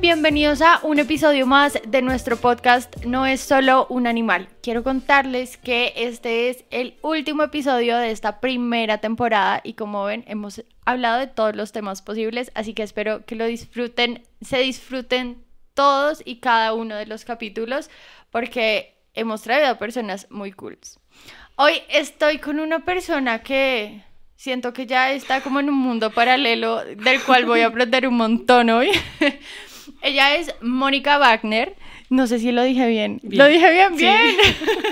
[0.00, 4.48] Bienvenidos a un episodio más de nuestro podcast No es solo un animal.
[4.62, 10.24] Quiero contarles que este es el último episodio de esta primera temporada y como ven
[10.28, 15.42] hemos hablado de todos los temas posibles, así que espero que lo disfruten, se disfruten
[15.74, 17.90] todos y cada uno de los capítulos
[18.30, 20.78] porque hemos traído a personas muy cool.
[21.56, 24.04] Hoy estoy con una persona que
[24.36, 28.16] siento que ya está como en un mundo paralelo del cual voy a aprender un
[28.16, 28.90] montón hoy.
[30.02, 31.74] Ella es Mónica Wagner.
[32.10, 33.20] No sé si lo dije bien.
[33.22, 34.36] Lo dije bien, bien.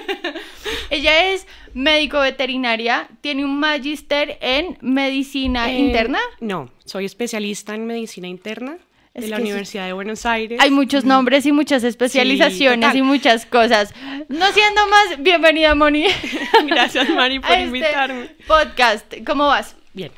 [0.90, 6.18] Ella es médico veterinaria, tiene un magíster en medicina Eh, interna.
[6.40, 8.78] No, soy especialista en medicina interna
[9.14, 9.42] Es de la sí.
[9.42, 10.58] Universidad de Buenos Aires.
[10.60, 13.92] Hay muchos nombres y muchas especializaciones y muchas cosas.
[14.28, 16.06] No siendo más, bienvenida Moni.
[16.66, 18.26] Gracias, Mari, por a este invitarme.
[18.46, 19.12] Podcast.
[19.26, 19.76] ¿Cómo vas?
[19.92, 20.12] Bien.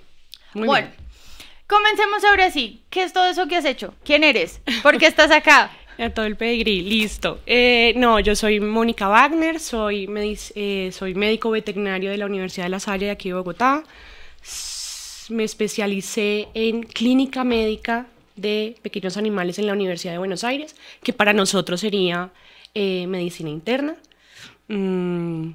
[0.55, 1.02] Muy bueno, bien.
[1.73, 2.83] Comencemos ahora sí.
[2.91, 3.95] ¿Qué es todo eso que has hecho?
[4.05, 4.61] ¿Quién eres?
[4.83, 5.71] ¿Por qué estás acá?
[5.99, 7.41] A todo el pedigrí, listo.
[7.47, 12.81] Eh, no, yo soy Mónica Wagner, eh, soy médico veterinario de la Universidad de La
[12.81, 13.85] Salle de aquí de Bogotá.
[15.29, 18.07] Me especialicé en clínica médica
[18.37, 22.31] de pequeños animales en la Universidad de Buenos Aires, que para nosotros sería
[22.75, 23.97] eh, medicina interna.
[24.69, 25.51] Mm,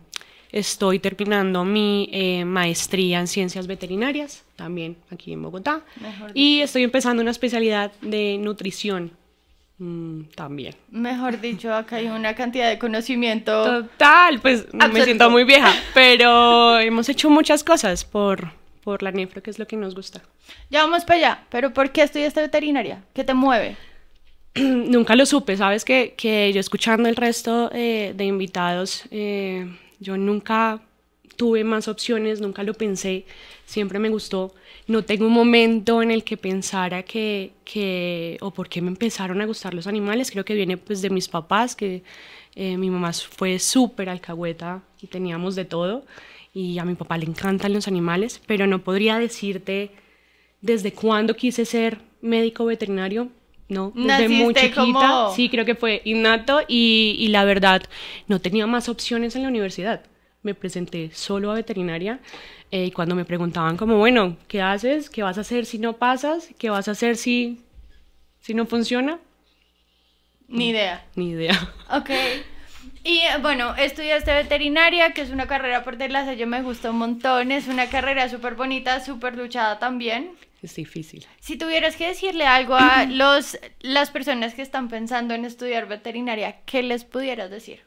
[0.59, 5.81] estoy terminando mi eh, maestría en ciencias veterinarias, también aquí en Bogotá.
[6.01, 9.11] Mejor Y estoy empezando una especialidad de nutrición
[9.77, 10.75] mm, también.
[10.89, 13.63] Mejor dicho, acá hay una cantidad de conocimiento.
[13.63, 18.51] Total, pues me siento muy vieja, pero hemos hecho muchas cosas por,
[18.83, 20.21] por la nefro, que es lo que nos gusta.
[20.69, 21.43] Ya vamos para allá.
[21.49, 23.03] ¿Pero por qué estudiaste veterinaria?
[23.13, 23.77] ¿Qué te mueve?
[24.55, 29.67] Nunca lo supe, sabes que, que yo escuchando el resto eh, de invitados, eh,
[29.99, 30.81] yo nunca
[31.35, 33.25] tuve más opciones, nunca lo pensé,
[33.65, 34.53] siempre me gustó.
[34.87, 39.41] No tengo un momento en el que pensara que, que o por qué me empezaron
[39.41, 42.03] a gustar los animales, creo que viene pues de mis papás, que
[42.55, 46.05] eh, mi mamá fue súper alcahueta y teníamos de todo,
[46.53, 49.91] y a mi papá le encantan los animales, pero no podría decirte
[50.61, 53.29] desde cuándo quise ser médico veterinario,
[53.69, 57.83] no, desde muy chiquita, como- sí, creo que fue innato y, y la verdad
[58.27, 60.01] no tenía más opciones en la universidad.
[60.43, 62.19] Me presenté solo a veterinaria
[62.71, 65.09] eh, y cuando me preguntaban como, bueno, ¿qué haces?
[65.09, 66.49] ¿Qué vas a hacer si no pasas?
[66.57, 67.61] ¿Qué vas a hacer si,
[68.39, 69.19] si no funciona?
[70.47, 71.03] Ni idea.
[71.15, 71.73] Ni idea.
[71.91, 72.09] Ok.
[73.03, 76.91] Y eh, bueno, estudiaste veterinaria, que es una carrera por de la Salle, me gusta
[76.91, 77.51] un montón.
[77.51, 80.31] Es una carrera súper bonita, súper luchada también.
[80.61, 81.25] Es difícil.
[81.39, 86.61] Si tuvieras que decirle algo a los, las personas que están pensando en estudiar veterinaria,
[86.65, 87.81] ¿qué les pudieras decir?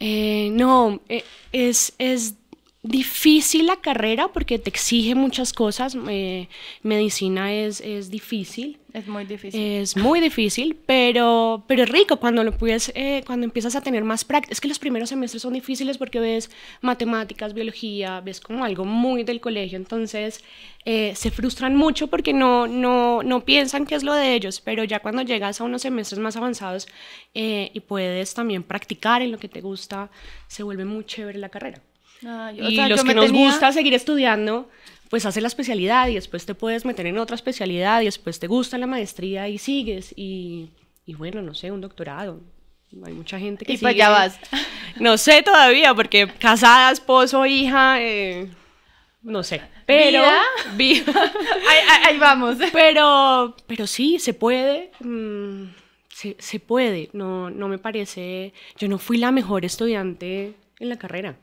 [0.00, 2.34] Eh, no, eh, es, es
[2.82, 5.96] difícil la carrera porque te exige muchas cosas.
[6.08, 6.48] eh,
[6.82, 8.78] medicina es, es difícil.
[8.92, 9.58] Es muy difícil.
[9.58, 14.04] Es muy difícil, pero, pero es rico cuando lo puedes, eh, cuando empiezas a tener
[14.04, 14.52] más práctica.
[14.52, 16.50] Es que los primeros semestres son difíciles porque ves
[16.82, 20.44] matemáticas, biología, ves como algo muy del colegio, entonces
[20.84, 24.84] eh, se frustran mucho porque no, no, no piensan que es lo de ellos, pero
[24.84, 26.86] ya cuando llegas a unos semestres más avanzados
[27.32, 30.10] eh, y puedes también practicar en lo que te gusta,
[30.48, 31.80] se vuelve muy chévere la carrera.
[32.22, 34.68] Y sea, los que nos tenía- gusta seguir estudiando,
[35.10, 38.46] pues haces la especialidad y después te puedes meter en otra especialidad y después te
[38.46, 40.70] gusta la maestría y sigues y,
[41.04, 42.40] y bueno, no sé, un doctorado.
[43.04, 44.38] Hay mucha gente que Y para sigue- allá vas.
[45.00, 48.48] No sé todavía, porque casada, esposo, hija, eh,
[49.22, 49.62] no sé.
[49.86, 50.40] Pero, ¿Vida?
[50.76, 51.12] vida.
[51.68, 52.56] ahí, ahí- ahí vamos.
[52.72, 54.92] pero, pero sí, se puede.
[55.00, 55.64] mm,
[56.08, 57.08] se, se puede.
[57.14, 58.52] No, no me parece.
[58.78, 61.36] Yo no fui la mejor estudiante en la carrera.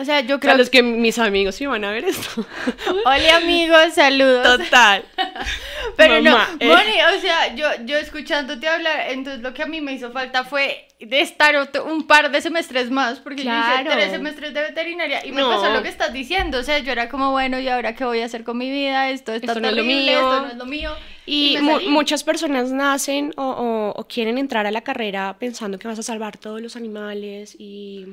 [0.00, 2.46] O sea, yo O creo sea, los que mis amigos sí van a ver esto.
[3.04, 4.58] Hola amigos, saludos.
[4.58, 5.02] Total.
[5.96, 6.68] Pero Mamá, no, eh.
[6.68, 10.44] Moni, o sea, yo, yo escuchándote hablar, entonces lo que a mí me hizo falta
[10.44, 13.90] fue de estar otro- un par de semestres más, porque yo hice Claro.
[13.90, 15.50] tres semestres de veterinaria y me No.
[15.50, 18.20] pasó lo que estás diciendo, o sea, yo era como, bueno, ¿y ahora qué voy
[18.20, 19.10] a hacer con mi vida?
[19.10, 20.18] Esto está Esto no es lo terrible, mío.
[20.20, 20.92] esto no es lo mío.
[21.26, 25.78] Y, me mu- muchas personas nacen o, o- o quieren entrar a la carrera pensando
[25.78, 28.06] que vas a salvar todos los animales y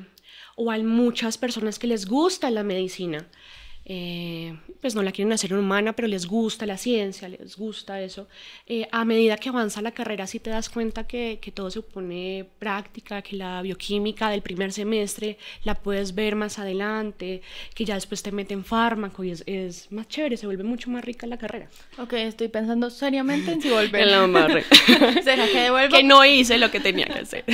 [0.56, 3.26] o hay muchas personas que les gusta la medicina.
[3.88, 8.26] eh, pues no la quieren hacer humana, pero les gusta la ciencia, les gusta eso.
[8.66, 11.82] Eh, a medida que avanza la carrera, sí te das cuenta que, que todo se
[11.82, 17.42] pone práctica, que la bioquímica del primer semestre la puedes ver más adelante,
[17.74, 21.04] que ya después te meten fármaco y es, es más chévere, se vuelve mucho más
[21.04, 21.70] rica la carrera.
[21.98, 24.02] Ok, estoy pensando seriamente en si volver.
[24.02, 24.48] En la.
[25.22, 25.96] ¿Será que devuelvo?
[25.96, 27.44] que no hice lo que tenía que hacer.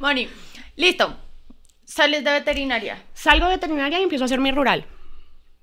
[0.00, 0.28] Moni,
[0.76, 1.16] listo.
[1.94, 3.02] Sales de veterinaria.
[3.12, 4.86] Salgo de veterinaria y empiezo a hacer mi rural.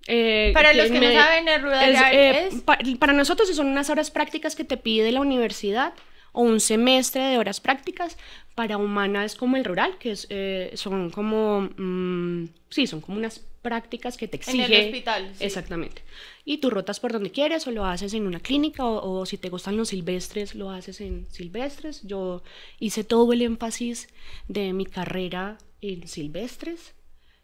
[0.06, 2.62] Eh, para los que me- no saben, el rural es, eh, es...
[2.62, 5.94] pa- para nosotros son unas horas prácticas que te pide la universidad
[6.32, 8.16] o un semestre de horas prácticas.
[8.54, 13.18] Para humana es como el rural, que es, eh, son como, mm, sí, son como
[13.18, 14.66] unas prácticas que te En exige.
[14.82, 15.44] el hospital, sí.
[15.44, 16.04] Exactamente.
[16.46, 19.38] Y tú rotas por donde quieres o lo haces en una clínica o, o si
[19.38, 22.02] te gustan los silvestres, lo haces en silvestres.
[22.04, 22.44] Yo
[22.80, 24.08] hice todo el énfasis
[24.48, 26.94] de mi carrera en silvestres,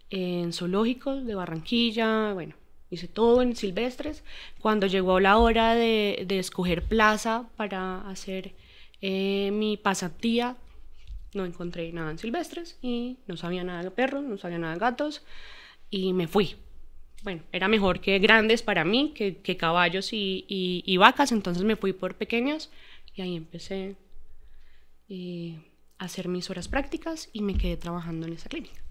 [0.09, 2.55] en zoológicos de Barranquilla, bueno,
[2.89, 4.23] hice todo en silvestres.
[4.61, 8.53] Cuando llegó la hora de, de escoger plaza para hacer
[9.01, 10.57] eh, mi pasantía,
[11.33, 14.79] no encontré nada en silvestres y no sabía nada de perros, no sabía nada de
[14.79, 15.23] gatos
[15.89, 16.55] y me fui.
[17.23, 21.63] Bueno, era mejor que grandes para mí, que, que caballos y, y- y vacas, entonces
[21.63, 22.71] me fui por pequeños
[23.15, 23.95] y ahí empecé
[25.09, 25.61] a
[25.97, 28.81] hacer mis horas prácticas y me quedé trabajando en esa clínica.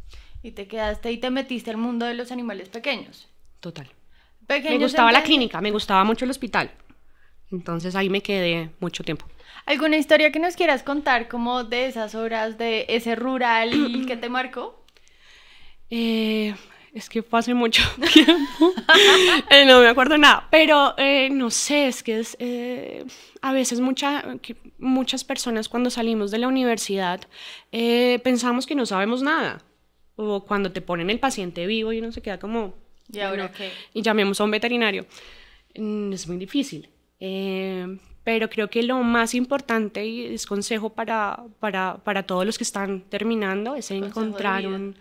[0.42, 3.28] Y te quedaste y te metiste al mundo de los animales pequeños.
[3.60, 3.88] Total.
[4.46, 6.70] Pequeños Me gustaba la clínica, me gustaba mucho el hospital.
[7.50, 9.26] Entonces ahí me quedé mucho tiempo.
[9.66, 14.28] ¿Alguna historia que nos quieras contar como de esas horas de ese rural que te
[14.28, 14.84] marcó?
[15.88, 16.54] Eh,
[16.94, 17.82] es que fue hace mucho
[18.12, 18.72] tiempo.
[19.50, 20.46] Eh, no me acuerdo nada.
[20.50, 22.36] Pero eh, no sé, es que es.
[22.38, 23.04] eh,
[23.42, 24.24] a veces mucha,
[24.78, 27.20] muchas personas cuando salimos de la universidad
[28.22, 29.60] pensamos que no sabemos nada.
[30.16, 32.74] O cuando te ponen el paciente vivo y uno se queda como.
[33.12, 33.70] ¿Y ahora bueno, qué?
[33.92, 35.04] Y llamemos a un veterinario.
[35.76, 36.88] Mm, Es muy difícil.
[38.24, 42.64] Pero creo que lo más importante y es consejo para, para, para todos los que
[42.64, 44.96] están terminando es encontrar un,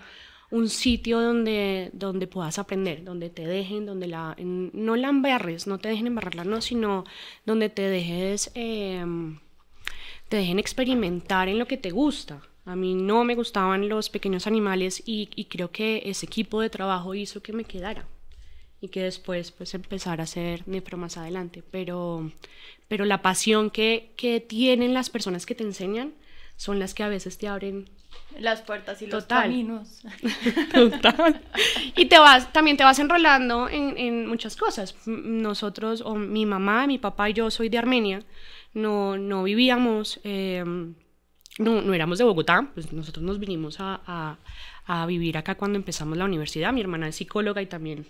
[0.54, 5.80] un sitio donde, donde puedas aprender, donde te dejen, donde la, no la embarres, no
[5.80, 7.06] te dejen embarrarla, no, sino
[7.44, 9.04] donde te dejes, eh,
[10.30, 12.44] te dejen experimentar en lo que te gusta.
[12.66, 16.70] A mí no me gustaban los pequeños animales y, y creo que ese equipo de
[16.70, 18.06] trabajo hizo que me quedara
[18.80, 21.64] y que después pues empezar a hacer nefro más adelante.
[21.72, 22.32] Pero,
[22.88, 26.14] pero la pasión que, que tienen las personas que te enseñan
[26.58, 27.90] son las que a veces te abren
[28.40, 29.44] Las puertas y los Total.
[29.44, 30.02] caminos.
[30.74, 31.42] Total.
[31.96, 34.96] Y te vas, también te vas enrolando en, en muchas cosas.
[35.06, 38.24] Nosotros, o mi mamá, mi papá y yo soy de Armenia,
[38.74, 40.64] no, no vivíamos, eh,
[41.60, 44.38] no, no éramos de Bogotá, pues nosotros nos vinimos a, a-
[44.86, 46.74] a vivir acá cuando empezamos la universidad.
[46.74, 48.06] Mi hermana es psicóloga y también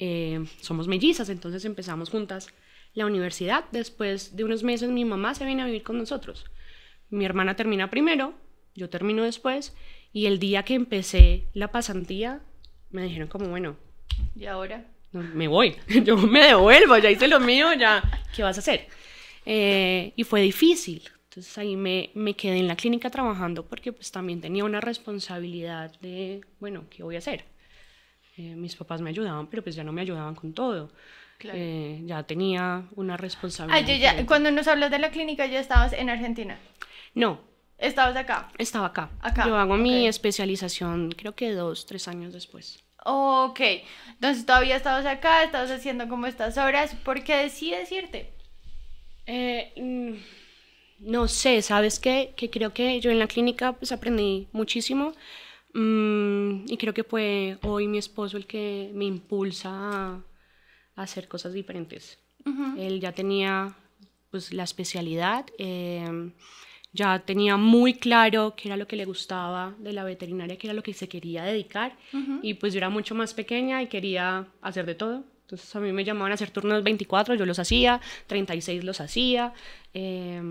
[0.00, 2.48] eh, somos mellizas, entonces empezamos juntas
[2.94, 3.64] la universidad.
[3.70, 6.46] Después de unos meses mi mamá se viene a vivir con nosotros.
[7.10, 8.32] Mi hermana termina primero,
[8.78, 9.74] yo termino después,
[10.12, 12.40] y el día que empecé la pasantía,
[12.90, 13.76] me dijeron como, bueno,
[14.34, 14.84] ¿Y ahora?
[15.12, 18.02] no, me voy, yo me devuelvo, ya hice lo mío, ya,
[18.34, 18.86] ¿qué vas a hacer?
[19.44, 21.02] Eh, y fue difícil.
[21.24, 25.92] Entonces ahí me, me quedé en la clínica trabajando porque pues también tenía una responsabilidad
[26.00, 27.44] de, bueno, ¿qué voy a hacer?
[28.36, 30.90] Eh, mis papás me ayudaban, pero pues ya no me ayudaban con todo.
[31.38, 31.58] Claro.
[31.60, 33.80] Eh, ya tenía una Ah, responsabilidad.
[33.82, 34.26] yo ya, diferente.
[34.26, 36.58] cuando nos hablas de la clínica ya estabas en Argentina.
[37.14, 37.40] No,
[37.78, 38.50] Estabas acá.
[38.58, 39.10] estaba acá.
[39.20, 42.82] Acá, Yo hago mi especialización creo que dos, tres años después.
[43.04, 43.60] Ok.
[44.14, 46.94] Entonces todavía estabas acá, estabas haciendo como estas horas.
[47.04, 48.32] ¿Por qué decides irte?
[49.26, 52.34] Eh, mm, no sé, ¿sabes qué?
[52.36, 55.12] Que creo que yo en la clínica pues aprendí muchísimo
[55.74, 60.20] mm, y creo que fue hoy mi esposo el que me impulsa a,
[60.96, 62.18] a hacer cosas diferentes.
[62.78, 63.76] Él ya tenía
[64.30, 66.32] pues la especialidad, eh,
[66.92, 70.74] ya tenía muy claro qué era lo que le gustaba de la veterinaria, qué era
[70.74, 71.92] lo que se quería dedicar
[72.42, 75.22] y pues yo era mucho más pequeña y quería hacer de todo.
[75.42, 79.52] Entonces a mí me llamaban a hacer turnos 24, yo los hacía, 36 los hacía,
[79.94, 80.42] eh,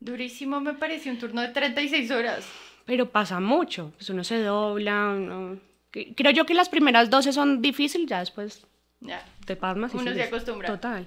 [0.00, 2.46] Durísimo me pareció un turno de 36 horas.
[2.84, 5.58] pero pasa mucho, pues uno se dobla, uno-
[5.90, 8.66] creo yo que las primeras 12 son difíciles, ya después
[9.00, 9.24] Ya.
[9.46, 10.68] te pasmas y Uno se acostumbra.
[10.68, 11.06] Total.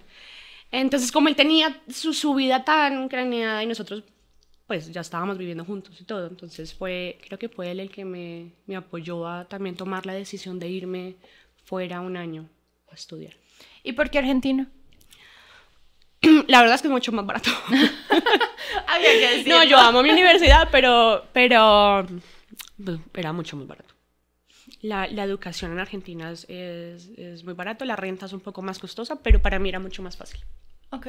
[0.72, 4.04] Entonces, como él tenía su, su vida tan craneada y nosotros,
[4.68, 8.04] pues ya estábamos viviendo juntos y todo, entonces fue, creo que fue él el que
[8.04, 11.16] me, me apoyó a también tomar la decisión de irme
[11.64, 12.50] fuera un año
[12.92, 13.34] a estudiar.
[13.84, 14.70] ¿Y por qué Argentina?
[16.48, 17.50] La verdad es que es mucho más barato.
[18.88, 19.56] Había que decirlo.
[19.60, 22.06] no, yo amo mi universidad, pero, pero
[22.84, 23.94] pues, era mucho más barato.
[24.82, 28.62] La, la educación en Argentina es, es, es muy barato, la renta es un poco
[28.62, 30.42] más costosa, pero para mí era mucho más fácil.
[30.92, 31.08] Ok.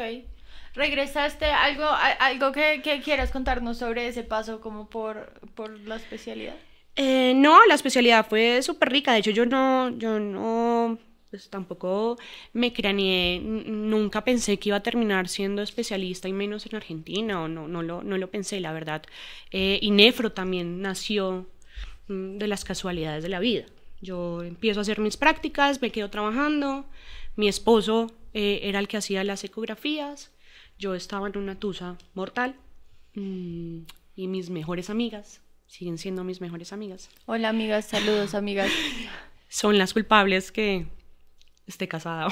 [0.78, 1.46] ¿Regresaste?
[1.46, 1.86] ¿Algo,
[2.20, 6.54] algo que, que quieras contarnos sobre ese paso como por, por la especialidad?
[6.94, 9.12] Eh, no, la especialidad fue súper rica.
[9.12, 10.96] De hecho, yo no, yo no,
[11.30, 12.16] pues tampoco
[12.52, 17.48] me craneé, nunca pensé que iba a terminar siendo especialista y menos en Argentina, o
[17.48, 19.02] no, no lo, no lo pensé, la verdad.
[19.50, 21.48] Eh, y Nefro también nació
[22.06, 23.64] mm, de las casualidades de la vida.
[24.00, 26.86] Yo empiezo a hacer mis prácticas, me quedo trabajando.
[27.34, 30.30] Mi esposo eh, era el que hacía las ecografías.
[30.78, 32.54] Yo estaba en una tusa mortal.
[33.14, 33.80] Mm,
[34.18, 38.70] y mis mejores amigas, siguen siendo mis mejores amigas, Hola amigas, saludos amigas.
[39.48, 40.86] son las culpables que
[41.66, 42.28] esté casada.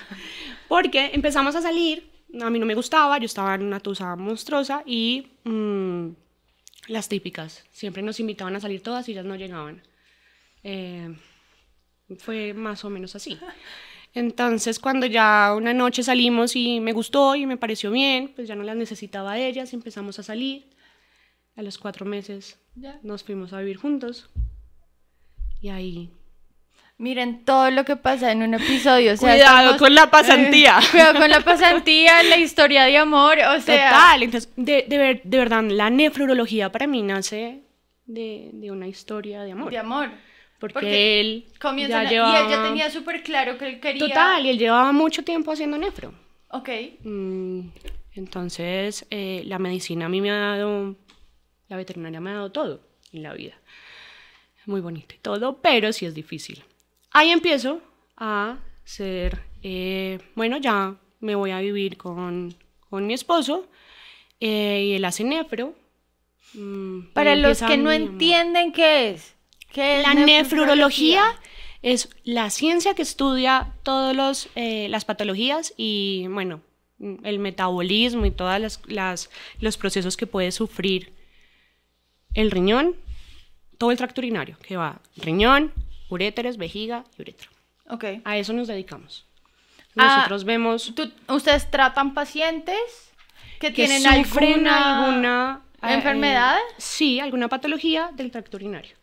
[0.68, 2.10] Porque empezamos a salir,
[2.40, 6.08] a mí no me gustaba, yo estaba en una tusa monstruosa y mm,
[6.88, 9.82] las típicas, siempre nos invitaban a salir todas y ellas no llegaban.
[10.64, 11.14] Eh,
[12.18, 13.38] fue más o menos así.
[14.14, 18.54] Entonces, cuando ya una noche salimos y me gustó y me pareció bien, pues ya
[18.56, 20.68] no las necesitaba a ellas, empezamos a salir.
[21.56, 22.98] A los cuatro meses Ya.
[23.02, 24.30] nos fuimos a vivir juntos.
[25.60, 26.10] Y ahí
[26.96, 29.14] Miren todo lo que pasa en un episodio.
[29.14, 30.78] O sea, Cuidado estamos- con la pasantía.
[30.80, 33.38] Eh, cuidado con la pasantía, la historia de amor.
[33.56, 37.62] O sea, Total, entonces, de, de, ver- de verdad, la nefrología para mí nace
[38.04, 39.70] de, de una historia de amor.
[39.70, 40.10] de amor.
[40.60, 44.06] Porque, porque él Comienza ya y él ya llevaba- tenía súper claro que él quería.
[44.08, 46.12] Total, y él llevaba mucho tiempo haciendo nefro.
[46.50, 46.68] Ok.
[47.02, 47.60] Mm,
[48.14, 50.94] entonces, eh, la medicina a mí me ha dado,
[51.68, 52.80] la veterinaria me ha dado todo
[53.12, 53.54] en la vida.
[54.66, 56.62] Muy bonito y todo, pero sí es difícil.
[57.12, 57.80] Ahí empiezo
[58.16, 62.54] a ser, eh, bueno, ya me voy a vivir con,
[62.88, 63.66] con mi esposo
[64.38, 65.74] eh, y él hace nefro.
[66.54, 69.34] Mm, Para los que no entienden qué es.
[69.72, 71.22] ¿Qué es La nefrología
[71.82, 76.60] es la ciencia que estudia todas las patologías y, bueno,
[77.24, 81.12] el metabolismo y todos las, las- los procesos que puede sufrir
[82.34, 82.96] el riñón,
[83.78, 85.72] todo el tracto urinario, que va riñón,
[86.10, 87.48] uréteres, vejiga y uretra.
[87.88, 88.04] Ok.
[88.24, 89.24] A eso nos dedicamos.
[89.96, 92.78] Ah, Nosotros vemos ¿Tú- ¿Ustedes tratan pacientes
[93.58, 96.58] que, que tienen sufren alguna, alguna eh, enfermedad?
[96.78, 98.94] sí, alguna patología del tracto urinario.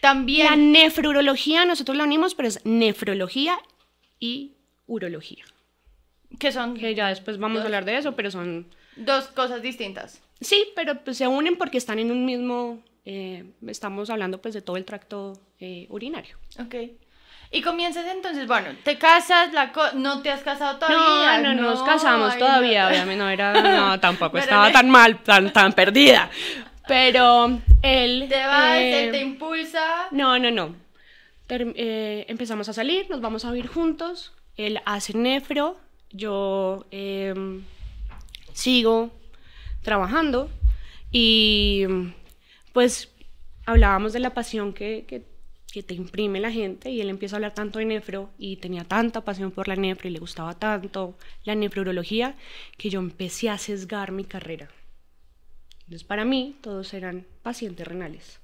[0.00, 0.46] También.
[0.46, 3.58] La nefrología nosotros la unimos, pero es nefrología
[4.18, 4.52] y
[4.86, 5.44] urología.
[6.38, 8.66] que son Que ya después vamos a hablar de eso, pero son...
[8.96, 10.20] dos cosas distintas.
[10.40, 12.82] Sí, pero pues se unen porque están en un mismo...
[13.04, 16.38] eh, estamos hablando pues de todo el tracto eh, urinario.
[16.58, 16.74] Ok.
[17.52, 21.38] Y comienzas entonces, bueno, te casas, la co- no te has casado todavía.
[21.42, 22.88] no, no, nos casamos ay, todavía, no.
[22.90, 26.30] obviamente no era, no, tampoco Pero estaba tan mal, tan, tan perdida.
[26.90, 28.26] Pero él...
[28.28, 30.08] Te vas, eh, él te impulsa.
[30.10, 30.74] No, no, no.
[31.46, 34.32] Ter- eh, empezamos a salir, nos vamos a vivir juntos.
[34.56, 35.78] Él hace nefro,
[36.10, 37.62] yo em,
[38.52, 39.10] sigo
[39.82, 40.50] trabajando
[41.12, 41.84] y
[42.72, 43.08] pues
[43.66, 45.22] hablábamos de la pasión que, que-
[45.72, 48.82] que te imprime la gente y él empieza a hablar tanto de nefro y tenía
[48.82, 52.34] tanta pasión por la nefro y le gustaba tanto la nefrología
[52.76, 54.68] que yo empecé a sesgar mi carrera.
[55.90, 58.40] Entonces para mí todos eran pacientes renales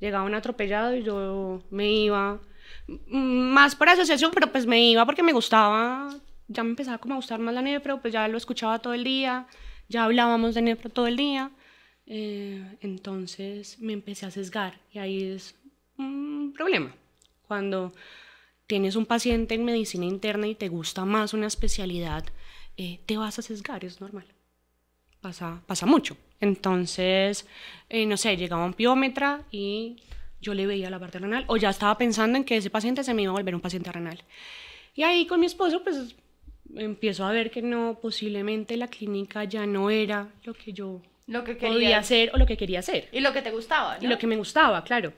[0.00, 2.40] llegaban atropellados y yo me iba
[3.06, 6.08] más por asociación, pero pues me iba porque me gustaba,
[6.48, 9.04] ya me empezaba como a gustar más la nefro, pues ya lo escuchaba todo el
[9.04, 9.46] día,
[9.88, 11.50] ya hablábamos de nefro todo el día,
[12.06, 15.54] eh, entonces me empecé a sesgar y ahí es
[15.98, 16.94] un problema.
[17.46, 17.92] Cuando
[18.66, 22.24] tienes un paciente en medicina interna y te gusta más una especialidad,
[22.76, 24.26] eh, te vas a sesgar, es normal
[25.20, 26.16] pasa, pasa mucho.
[26.40, 27.46] Entonces,
[27.88, 30.02] eh, no sé, llegaba un piómetra y
[30.40, 33.12] yo le veía la parte renal, o ya estaba pensando en que ese paciente se
[33.12, 34.22] me iba a volver un paciente renal.
[34.94, 36.14] Y ahí con mi esposo, pues
[36.74, 41.44] empiezo a ver que no, posiblemente la clínica ya no era lo que yo Lo
[41.44, 43.08] que podía hacer o lo que quería hacer.
[43.12, 44.04] Y lo que te gustaba, ¿no?
[44.04, 45.12] Y lo que me gustaba, claro.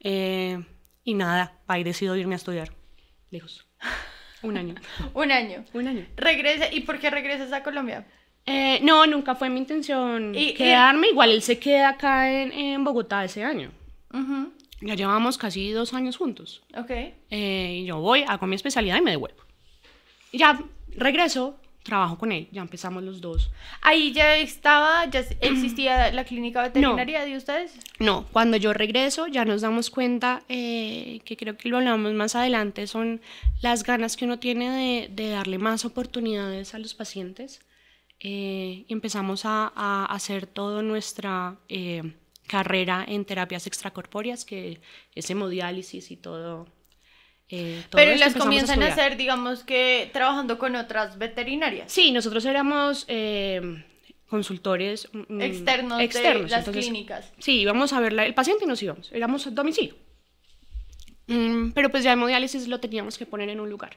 [0.00, 0.62] Eh,
[1.04, 2.72] y nada, ahí decido irme a estudiar,
[3.30, 3.66] lejos.
[4.42, 4.74] Un año.
[5.14, 5.64] Un año.
[5.72, 6.06] Un año.
[6.16, 6.72] Regresa.
[6.72, 8.06] ¿Y por qué regresas a Colombia?
[8.46, 11.08] Eh, no, nunca fue mi intención Y- y- quedarme.
[11.08, 13.70] Igual él se queda acá en, en Bogotá ese año.
[14.80, 16.62] Ya llevamos casi dos años juntos.
[16.76, 16.90] Ok.
[17.30, 19.38] Eh, y yo voy, hago mi especialidad y me devuelvo.
[20.32, 20.60] Y ya
[20.96, 22.48] regreso, trabajo con él.
[22.50, 23.50] Ya empezamos los dos.
[23.80, 27.74] Ahí ya estaba, ya existía la clínica veterinaria de ustedes.
[28.00, 32.34] No, cuando yo regreso ya nos damos cuenta eh, que creo que lo hablamos más
[32.34, 33.20] adelante, son
[33.62, 37.60] las ganas que uno tiene de, de darle más oportunidades a los pacientes.
[38.24, 42.14] Eh, empezamos a, a hacer toda nuestra eh,
[42.46, 44.80] carrera en terapias extracorpóreas, que
[45.14, 46.68] es hemodiálisis y todo.
[47.48, 49.06] eh, todo Pero las comienzan a, estudiar.
[49.08, 51.90] hacer, digamos que trabajando con otras veterinarias.
[51.90, 53.84] Sí, nosotros éramos eh,
[54.28, 57.32] consultores mm, Externos, externos, de las entonces, clínicas.
[57.38, 59.10] Sí, íbamos a ver la- el paciente y nos íbamos.
[59.12, 59.96] Éramos a domicilio.
[61.26, 63.96] Mm, pero pues ya hemodiálisis lo teníamos que poner en un lugar.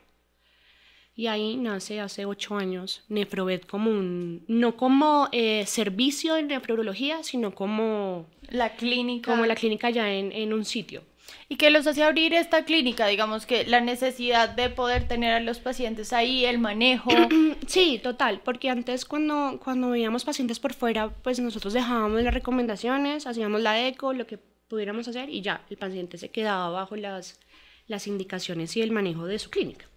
[1.15, 7.23] Y ahí nace hace ocho años Nefrovet como un, no como eh, servicio de nefrología,
[7.23, 9.31] sino como, La clínica.
[9.31, 11.03] como la clínica ya en, en un sitio.
[11.47, 13.07] ¿Y qué los hace abrir esta clínica?
[13.07, 17.09] Digamos que la necesidad de poder tener a los pacientes ahí, el manejo.
[17.67, 23.25] Sí, total, porque antes cuando, cuando veíamos pacientes por fuera, pues nosotros dejábamos las recomendaciones,
[23.25, 27.39] hacíamos la eco, lo que pudiéramos hacer y ya, el paciente se quedaba bajo las,
[27.87, 29.87] las indicaciones y el manejo de su clínica.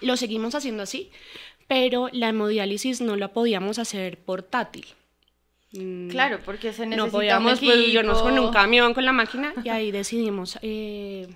[0.00, 1.10] Lo seguimos haciendo así,
[1.68, 4.86] pero la hemodiálisis no la podíamos hacer portátil.
[5.72, 9.52] Mm, claro, porque se necesita No podíamos pues, irnos con un camión con la máquina
[9.62, 11.26] y ahí decidimos eh,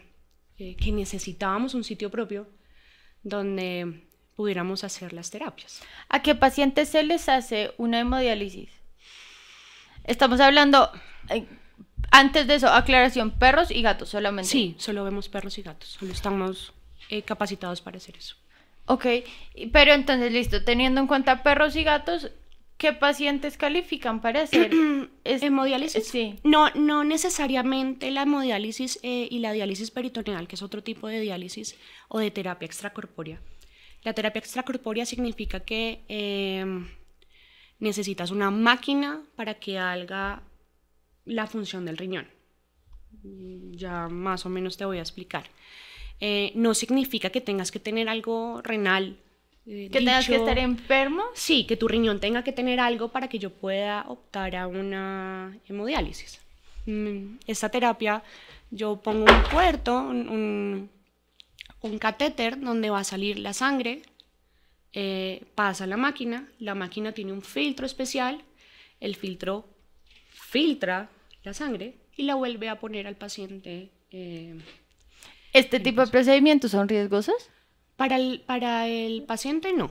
[0.58, 2.46] eh, que necesitábamos un sitio propio
[3.22, 4.04] donde
[4.36, 5.82] pudiéramos hacer las terapias.
[6.08, 8.70] ¿A qué pacientes se les hace una hemodiálisis?
[10.04, 10.90] Estamos hablando,
[11.28, 11.44] eh,
[12.12, 14.48] antes de eso, aclaración, perros y gatos solamente.
[14.48, 16.72] Sí, solo vemos perros y gatos, solo estamos
[17.24, 18.36] capacitados para hacer eso.
[18.86, 19.06] Ok,
[19.70, 22.30] pero entonces listo, teniendo en cuenta perros y gatos,
[22.78, 24.70] ¿qué pacientes califican para hacer
[25.24, 26.06] hemodiálisis?
[26.06, 26.38] Sí.
[26.42, 31.20] No, no necesariamente la hemodiálisis eh, y la diálisis peritoneal, que es otro tipo de
[31.20, 31.76] diálisis
[32.08, 33.40] o de terapia extracorpórea.
[34.04, 36.88] La terapia extracorpórea significa que em,
[37.78, 40.42] necesitas una máquina para que haga
[41.26, 42.26] la función del riñón.
[43.72, 45.44] Ya más o menos te voy a explicar.
[46.20, 49.16] Eh, no significa que tengas que tener algo renal.
[49.66, 51.22] Eh, ¿Que tengas que estar enfermo?
[51.34, 55.56] Sí, que tu riñón tenga que tener algo para que yo pueda optar a una
[55.68, 56.40] hemodiálisis.
[56.86, 58.22] Mm, esta terapia,
[58.70, 60.88] yo pongo un puerto, un,
[61.82, 64.02] un, catéter donde va a salir la sangre,
[64.94, 68.42] eh, pasa a la máquina, la máquina tiene un filtro especial,
[69.00, 69.68] el filtro
[70.32, 71.10] filtra
[71.44, 73.90] la sangre y la vuelve a poner al paciente
[75.52, 77.50] ¿Este tipo de procedimientos son riesgosos?
[77.96, 79.90] Para el, para el paciente no.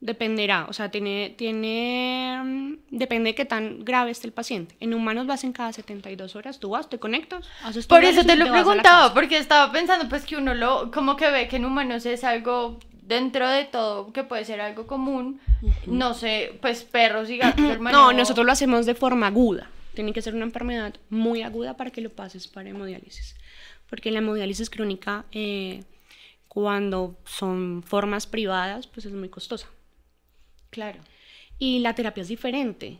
[0.00, 4.76] Dependerá, o sea, tiene, tiene, mm, depende de qué tan grave esté el paciente.
[4.78, 8.36] En humanos lo hacen cada 72 horas, tú vas, te conectas, haces Por eso te
[8.36, 12.04] lo preguntaba, porque estaba pensando pues que uno lo, como que ve que en humanos
[12.04, 15.40] es algo dentro de todo que puede ser algo común,
[15.86, 17.96] no sé, pues perros y gatos, hermano.
[17.96, 19.70] No, nosotros lo hacemos de forma aguda.
[19.94, 23.34] Tiene que ser una enfermedad muy aguda para que lo pases para hemodiálisis
[23.88, 25.84] porque la hemodiálisis crónica, eh,
[26.48, 29.68] cuando son formas privadas, pues es muy costosa.
[30.70, 31.00] Claro.
[31.58, 32.98] Y la terapia es diferente.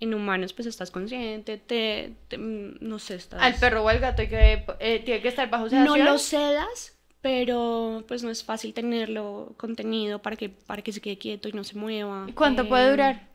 [0.00, 3.40] En humanos, pues estás consciente, te, no sé, estás...
[3.40, 5.98] Al perro o al gato hay que, eh, tiene que estar bajo sedación.
[5.98, 11.00] No lo sedas, pero pues no es fácil tenerlo contenido para que, para que se
[11.00, 12.26] quede quieto y no se mueva.
[12.28, 13.28] ¿Y cuánto puede durar?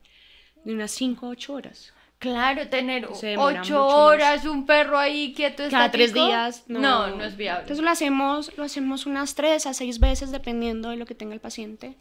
[0.64, 1.92] De unas 5 a 8 horas.
[2.20, 6.64] Claro, tener ocho horas, un perro ahí quieto Cada tres días.
[6.68, 7.62] No, no, es viable.
[7.62, 11.32] Entonces lo hacemos, lo hacemos unas tres a seis veces dependiendo de lo que tenga
[11.32, 11.96] el paciente.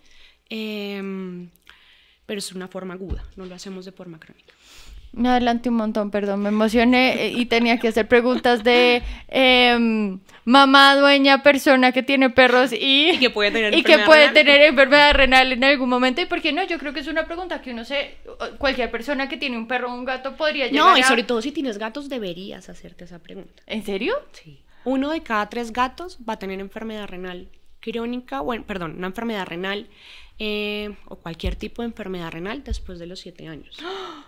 [0.49, 1.49] Em,
[2.25, 4.53] pero es una forma aguda, no lo hacemos de forma crónica.
[5.12, 10.19] Me adelanté un montón, perdón, me emocioné eh, y tenía que hacer preguntas de em,
[10.45, 15.13] mamá, dueña, persona que tiene perros y, que puede tener, y que puede tener enfermedad
[15.13, 16.22] renal en algún momento.
[16.22, 16.63] ¿Y por qué no?
[16.63, 18.17] Yo creo que es una pregunta que uno se...
[18.60, 21.41] Cualquier persona que tiene un perro o un gato podría llegar No, y sobre todo
[21.41, 23.63] si tienes gatos deberías hacerte esa pregunta.
[23.65, 24.13] ¿En serio?
[24.32, 24.62] Sí.
[24.86, 29.45] Uno de cada tres gatos va a tener enfermedad renal crónica, bueno, perdón, una enfermedad
[29.45, 29.88] renal
[30.38, 33.78] eh, o cualquier tipo de enfermedad renal después de los siete años.
[33.84, 34.26] ¡Ah!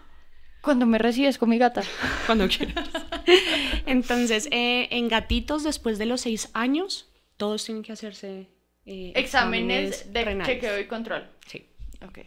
[0.62, 1.82] Cuando me recibes con mi gata.
[2.26, 2.90] Cuando quieras.
[3.86, 8.48] Entonces, eh, en gatitos después de los seis años, todos tienen que hacerse
[8.86, 10.56] eh, exámenes, de renales.
[10.56, 11.28] chequeo y control.
[11.48, 11.66] Sí.
[12.06, 12.20] Ok.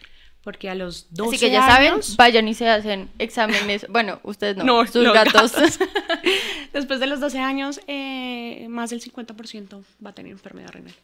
[0.42, 3.86] Porque a los 12 Así que ya saben, vayan y se hacen exámenes.
[3.90, 5.52] Bueno, ustedes no, no sus gatos.
[6.72, 10.94] Después de los 12 años, eh, más del 50% va a tener enfermedad renal.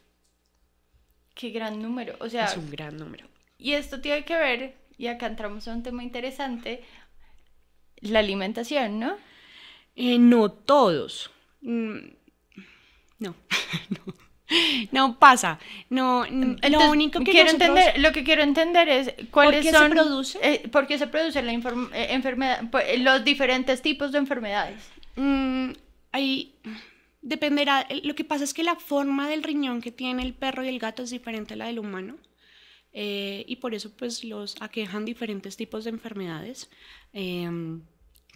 [1.35, 2.17] Qué gran número.
[2.21, 3.27] O sea, es un gran número.
[3.57, 6.83] Y esto tiene que ver, y acá entramos a un tema interesante,
[8.01, 9.17] la alimentación, ¿no?
[9.97, 11.31] Eh, no todos.
[11.63, 11.99] Mm,
[13.19, 13.35] no,
[13.91, 14.15] no.
[14.91, 15.59] No pasa.
[15.91, 19.91] No, lo único que quiero entender, lo que quiero entender es cuáles ¿por qué Se
[19.91, 20.39] produce?
[20.43, 24.91] Eh, ¿Por qué se produce la eh, enfermedad, pues, los diferentes tipos de enfermedades?
[25.15, 25.71] Mm,
[26.13, 26.55] ahí
[27.23, 27.87] dependerá.
[28.03, 30.79] Lo que pasa es que la forma del riñón que tiene el perro y el
[30.79, 32.17] gato es diferente a la del humano.
[32.93, 36.69] Y por eso pues los aquejan diferentes tipos de enfermedades.
[37.13, 37.83] Em,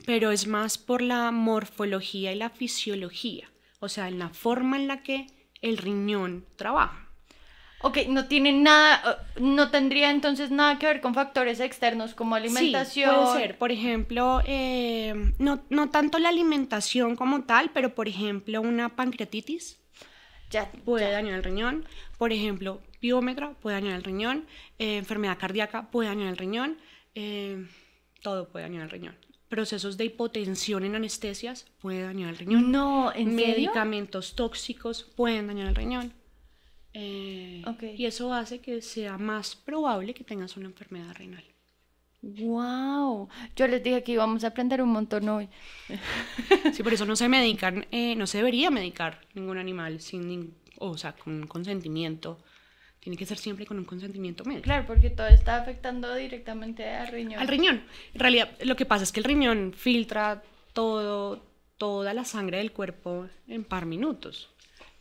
[0.06, 4.88] pero es más por la morfología y la fisiología, o sea, en la forma en
[4.88, 5.26] la que
[5.62, 7.08] el riñón trabaja.
[7.80, 13.10] Ok, no tiene nada, no tendría entonces nada que ver con factores externos como alimentación.
[13.10, 18.08] Sí, puede ser, por ejemplo, em, no, no, tanto la alimentación como tal, pero por
[18.08, 19.78] ejemplo una pancreatitis
[20.54, 21.84] ya, puede dañar el riñón,
[22.24, 24.46] por ejemplo, piómetra puede dañar el riñón,
[24.78, 26.78] eh, enfermedad cardíaca puede dañar el riñón,
[27.14, 27.66] eh,
[28.22, 29.14] todo puede dañar el riñón
[29.50, 32.72] procesos de hipotensión en anestesias puede dañar el riñón.
[32.72, 33.54] No, ¿en serio?
[33.54, 36.12] Medicamentos tóxicos pueden dañar el riñón.
[36.94, 37.82] Eh, Ok.
[37.96, 41.44] Y eso hace que sea más probable que tengas una enfermedad renal.
[42.22, 43.28] Wow.
[43.54, 45.48] Yo les dije que íbamos a aprender un montón hoy.
[46.72, 50.50] Sí, por eso no se medican, eh, no se debería medicar ningún animal sin, nin-
[50.90, 52.38] o sea, con un consentimiento.
[53.00, 54.64] Tiene que ser siempre con un consentimiento médico.
[54.64, 57.40] Claro, porque todo está afectando directamente al riñón.
[57.40, 57.82] Al riñón.
[58.14, 60.42] En realidad, lo que pasa es que el riñón filtra
[60.72, 61.44] todo,
[61.76, 64.48] toda la sangre del cuerpo en par minutos.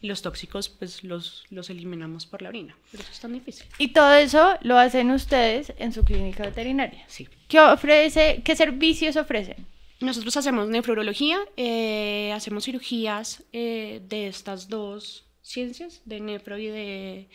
[0.01, 2.75] Y los tóxicos, pues los, los eliminamos por la orina.
[2.91, 3.65] Pero eso es tan difícil.
[3.77, 7.05] Y todo eso lo hacen ustedes en su clínica veterinaria.
[7.07, 7.29] Sí.
[7.47, 9.65] ¿Qué ofrece, qué servicios ofrecen?
[10.01, 17.29] Nosotros hacemos nefrología, eh, hacemos cirugías eh, de estas dos ciencias, de nefro y de,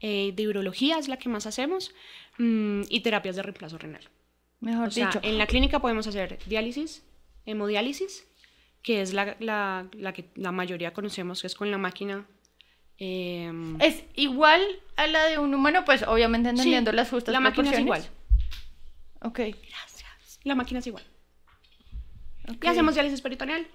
[0.00, 1.92] eh, de urología, es la que más hacemos,
[2.38, 4.08] mm, y terapias de reemplazo renal.
[4.60, 5.20] Mejor O sea, dicho.
[5.22, 7.04] en la clínica podemos hacer diálisis,
[7.46, 8.26] hemodiálisis,
[8.82, 12.26] que es la, la- la que la mayoría conocemos, que es con la máquina.
[13.00, 14.60] em, ¿Es igual
[14.96, 15.84] a la de un humano?
[15.84, 18.04] Pues obviamente entendiendo sí, las justas La máquina es igual.
[19.20, 19.38] Ok.
[19.38, 20.40] Gracias.
[20.44, 21.04] La máquina es igual.
[22.48, 22.64] ok.
[22.64, 23.66] Y hacemos diálisis peritoneal.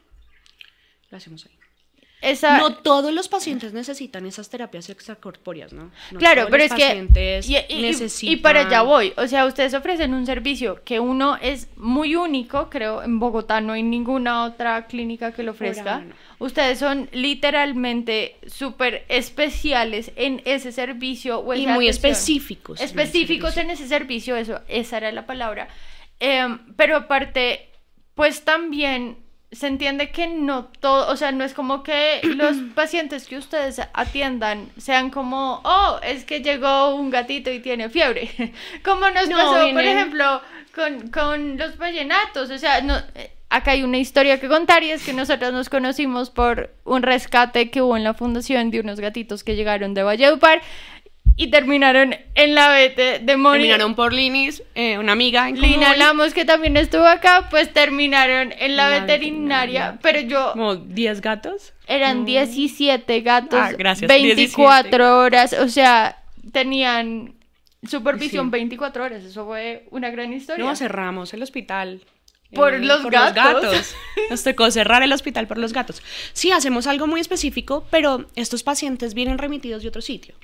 [1.10, 1.58] Lo hacemos ahí.
[2.24, 2.58] Esa...
[2.58, 5.92] No todos los pacientes necesitan esas terapias extracorpóreas, ¿no?
[6.12, 7.08] No Claro, pero es que
[7.68, 8.34] y, necesitan...
[8.34, 12.70] y para allá voy, o sea, ustedes ofrecen un servicio que uno es muy único,
[12.70, 16.00] creo, en Bogotá no hay ninguna otra clínica que lo ofrezca.
[16.00, 16.14] no.
[16.40, 22.12] Ustedes son literalmente súper especiales en ese servicio o Y muy atención.
[22.12, 22.82] específicos.
[22.82, 25.68] específicos en ese servicio, eso, esa era la palabra.
[26.20, 27.70] Em, pero aparte,
[28.16, 29.23] pues también
[29.54, 33.82] se entiende que no todo, o sea, no es como que los pacientes que ustedes
[33.94, 38.30] atiendan sean como, oh, es que llegó un gatito y tiene fiebre.
[38.84, 40.42] como nos No, pasó, por ejemplo,
[40.76, 44.89] con, con los vallenatos, o sea, no, eh, acá hay una historia que contar y
[44.89, 49.00] es que nosotros nos conocimos por un rescate que hubo en la fundación de unos
[49.00, 50.62] gatitos que llegaron de Valledupar
[51.36, 53.58] y terminaron en la vete de Moni.
[53.60, 57.74] Terminaron por Linis, eh, una amiga en Lina común, Lamos, que también estuvo acá, pues
[57.74, 60.00] terminaron en la, La veterinaria, veterinaria.
[60.02, 61.74] pero yo Como 10 gatos.
[61.88, 62.26] eran No.
[62.26, 65.02] 17 gatos, Ah, gracias, 24 17.
[65.04, 67.34] horas, o sea, tenían
[67.88, 68.52] supervisión Sí.
[68.52, 70.63] 24 horas, eso fue una gran historia.
[70.63, 72.02] No, cerramos el hospital.
[72.52, 73.96] eh, Por los gatos.
[74.30, 76.04] Nos tocó cerrar el hospital por los gatos.
[76.34, 80.36] Sí, hacemos algo muy específico, pero estos pacientes vienen remitidos de otro sitio.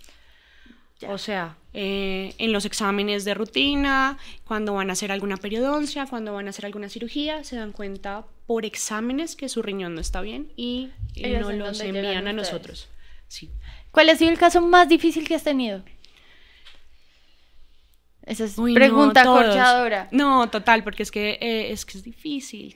[1.00, 1.12] Ya.
[1.12, 6.34] O sea, eh, en los exámenes de rutina, cuando van a hacer alguna periodoncia, cuando
[6.34, 10.20] van a hacer alguna cirugía, se dan cuenta por exámenes que su riñón no está
[10.22, 12.90] bien y eh, Ellos no en los envían a nosotros.
[13.28, 13.50] Sí.
[13.92, 15.84] ¿Cuál ha sido el caso más difícil que has tenido?
[18.26, 20.10] Esa es Uy, no, pregunta corchadora.
[20.12, 22.76] No, total, porque es que, eh, es que es difícil.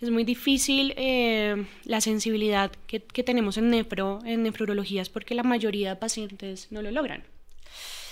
[0.00, 5.34] Es muy difícil eh, la sensibilidad que, que tenemos en nefro, en nefrología, es porque
[5.34, 7.22] la mayoría de pacientes no lo logran.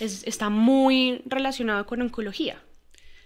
[0.00, 2.62] Es- está muy relacionado con oncología.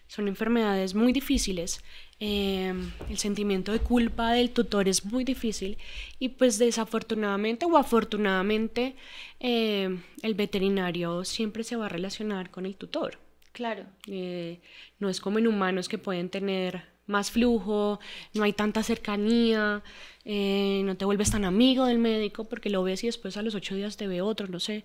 [0.08, 1.80] Son enfermedades muy difíciles.
[2.24, 2.72] eh,
[3.10, 5.76] el sentimiento de culpa del tutor es muy difícil
[6.20, 8.94] y pues desafortunadamente o afortunadamente
[9.40, 13.18] eh, el veterinario siempre se va a relacionar con el tutor.
[13.50, 13.86] Claro.
[14.06, 14.60] Eh,
[15.00, 17.98] no es como en humanos que pueden tener más flujo,
[18.34, 19.82] no hay tanta cercanía,
[20.24, 23.56] eh, no te vuelves tan amigo del médico porque lo ves y después a los
[23.56, 24.84] ocho días te ve otro, no sé.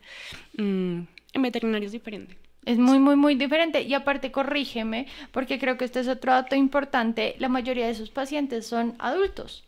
[0.57, 1.01] Mm,
[1.33, 2.37] en veterinario es diferente.
[2.65, 3.81] Es muy, muy, muy diferente.
[3.83, 7.35] Y aparte, corrígeme, porque creo que este es otro dato importante.
[7.39, 9.63] La mayoría de sus pacientes son adultos.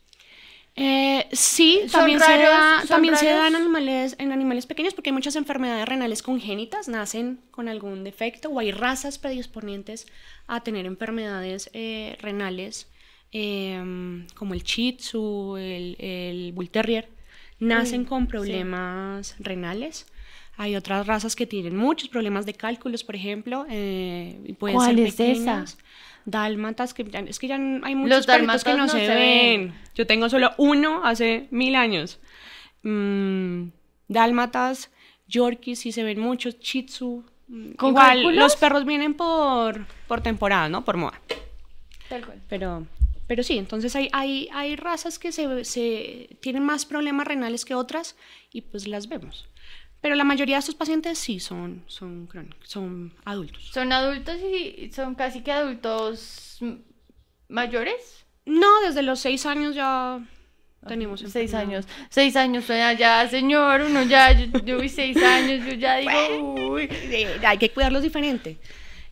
[0.76, 4.94] Eh, sí, ¿Son también, se, da, ¿Son también se da en animales, en animales pequeños
[4.94, 10.06] porque hay muchas enfermedades renales congénitas, nacen con algún defecto o hay razas predisponentes
[10.46, 12.88] a tener enfermedades eh, renales
[13.32, 17.08] em, como el Shih Tzu, el, el Bull Terrier,
[17.58, 18.28] nacen Uy, con sí.
[18.28, 20.06] problemas renales.
[20.62, 24.96] Hay otras razas que tienen muchos problemas de cálculos, por ejemplo, eh, y pueden ¿Cuál
[24.96, 25.64] ser es esa?
[26.26, 29.14] Dálmatas, que ya- es que ya hay muchos Los perritos que no, no se, se
[29.14, 29.60] ven.
[29.70, 29.74] ven.
[29.94, 32.18] Yo tengo solo uno hace mil años.
[32.82, 33.68] Mm,
[34.08, 34.90] dálmatas,
[35.28, 37.24] Yorkies, sí se ven muchos, Shih Tzu.
[37.48, 38.36] mm, ¿Con Igual, cálculos?
[38.38, 40.84] los perros vienen por, por temporada, ¿no?
[40.84, 41.18] Por moda.
[42.10, 42.40] Tal cual.
[42.48, 42.86] Pero,
[43.26, 47.74] pero sí, entonces hay, hay, hay razas que se, se tienen más problemas renales que
[47.74, 48.16] otras
[48.52, 49.46] y pues las vemos.
[50.00, 53.70] Pero la mayoría de estos pacientes sí son, son crónicos, son adultos.
[53.72, 56.58] Son adultos y son casi que adultos
[57.48, 58.24] mayores.
[58.46, 60.20] No, desde los seis años ya
[60.86, 61.86] tenemos Seis años.
[62.08, 66.70] Seis años, suena ya, señor, uno ya, yo, yo vi seis años, yo ya digo,
[66.70, 66.88] uy.
[66.90, 68.58] Eh, hay que cuidarlos diferente.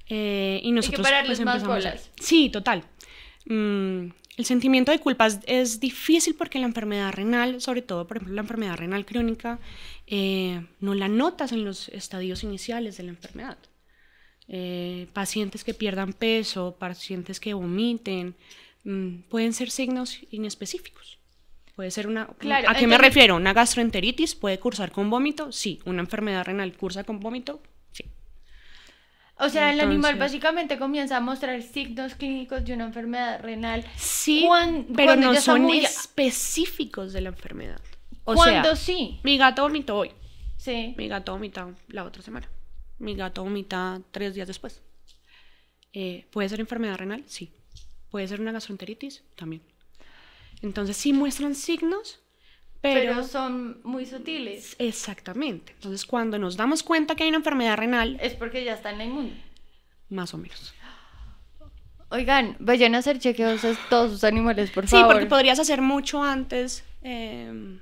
[0.08, 2.10] Eh, y nosotros pararles pues, más a- bolas.
[2.18, 2.84] Sí, total.
[3.44, 4.06] mm,
[4.38, 8.42] el sentimiento de culpa es, difícil porque la enfermedad renal, sobre todo, por ejemplo, la
[8.42, 9.58] enfermedad renal crónica,
[10.10, 13.58] eh, no la notas en los estadios iniciales de la enfermedad.
[14.48, 18.34] Eh, pacientes que pierdan peso, pacientes que vomiten,
[18.84, 21.18] mm, pueden ser signos inespecíficos.
[21.76, 22.30] Puede ser una...
[22.66, 23.36] ¿A qué me refiero?
[23.36, 25.52] ¿Una gastroenteritis puede cursar con vómito?
[25.52, 25.80] Sí.
[25.84, 27.62] ¿Una enfermedad renal cursa con vómito?
[27.92, 28.04] Sí.
[29.36, 33.84] O sea, el animal básicamente comienza a mostrar signos clínicos de una enfermedad renal.
[33.96, 34.48] Sí,
[34.96, 37.80] pero no son específicos de la enfermedad.
[38.30, 39.20] O ¿Cuándo sí?
[39.22, 40.10] Mi gato vomitó hoy.
[40.58, 40.94] Sí.
[40.98, 42.46] Mi gato vomita la otra semana.
[42.98, 44.82] Mi gato vomita tres días después.
[45.94, 47.24] Eh, ¿Puede ser enfermedad renal?
[47.26, 47.50] Sí.
[48.10, 49.24] ¿Puede ser una gastroenteritis?
[49.34, 49.62] También.
[50.60, 52.20] Entonces sí muestran signos,
[52.82, 54.76] pero, son muy sutiles.
[54.78, 55.72] Exactamente.
[55.72, 58.18] Entonces, cuando nos damos cuenta que hay una enfermedad renal...
[58.20, 59.42] Es porque ya está en la inmune.
[60.10, 60.74] Más o menos.
[62.10, 65.06] Oigan, vayan a hacer chequeos a todos sus animales, por favor.
[65.06, 66.84] Sí, porque podrías hacer mucho antes.
[67.00, 67.80] Em,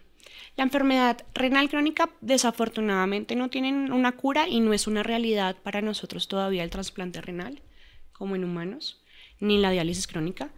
[0.56, 5.82] la enfermedad renal crónica desafortunadamente no tiene una cura y no es una realidad para
[5.82, 7.60] nosotros todavía el trasplante renal,
[8.12, 9.02] como en humanos,
[9.38, 10.50] ni la diálisis crónica.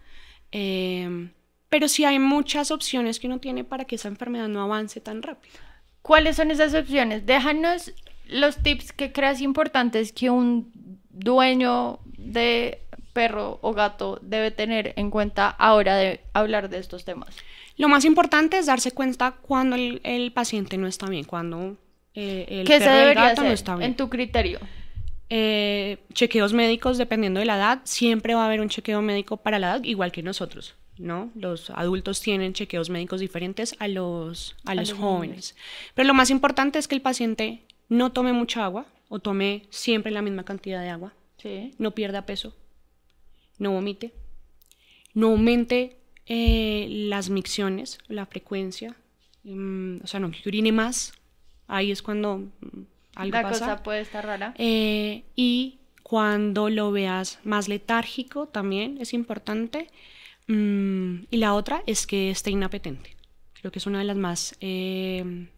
[0.53, 1.31] Eh,
[1.69, 5.23] pero sí hay muchas opciones que uno tiene para que esa enfermedad no avance tan
[5.23, 5.57] rápido.
[6.01, 7.27] ¿Cuáles son esas opciones?
[7.27, 7.93] Déjanos
[8.27, 10.73] los tips que creas importantes que un
[11.11, 12.88] dueño de
[13.19, 17.35] perro o gato debe tener en cuenta ahora de hablar de estos temas.
[17.77, 21.77] Lo más importante es darse cuenta cuando el, paciente no está bien, cuando
[22.15, 23.91] eh, el ¿Qué perro o el gato no está bien.
[23.91, 24.61] En tu criterio.
[25.31, 29.59] Eh, chequeos médicos dependiendo de la edad, siempre va a haber un chequeo médico para
[29.59, 30.77] la edad, igual que nosotros.
[30.97, 31.33] ¿no?
[31.35, 35.57] Los adultos tienen chequeos médicos diferentes a los, a, los, jóvenes.
[35.97, 40.13] Pero lo más importante es que el paciente no tome mucha agua o tome siempre
[40.13, 41.15] la misma cantidad de agua.
[41.79, 42.55] No pierda peso.
[43.59, 44.13] No vomite.
[45.15, 48.97] No aumente eh, las micciones, la frecuencia.
[49.45, 51.13] Mm, o sea, no que urine más.
[51.67, 52.81] Ahí es cuando mm,
[53.17, 53.59] algo la pasa.
[53.59, 54.55] cosa puede estar rara.
[54.59, 59.89] Eh, y cuando lo veas más letárgico también es importante.
[60.47, 63.17] Mm, y la otra es que esté inapetente.
[63.55, 65.49] Creo que es una de las más eh,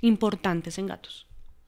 [0.00, 1.26] importantes en gatos.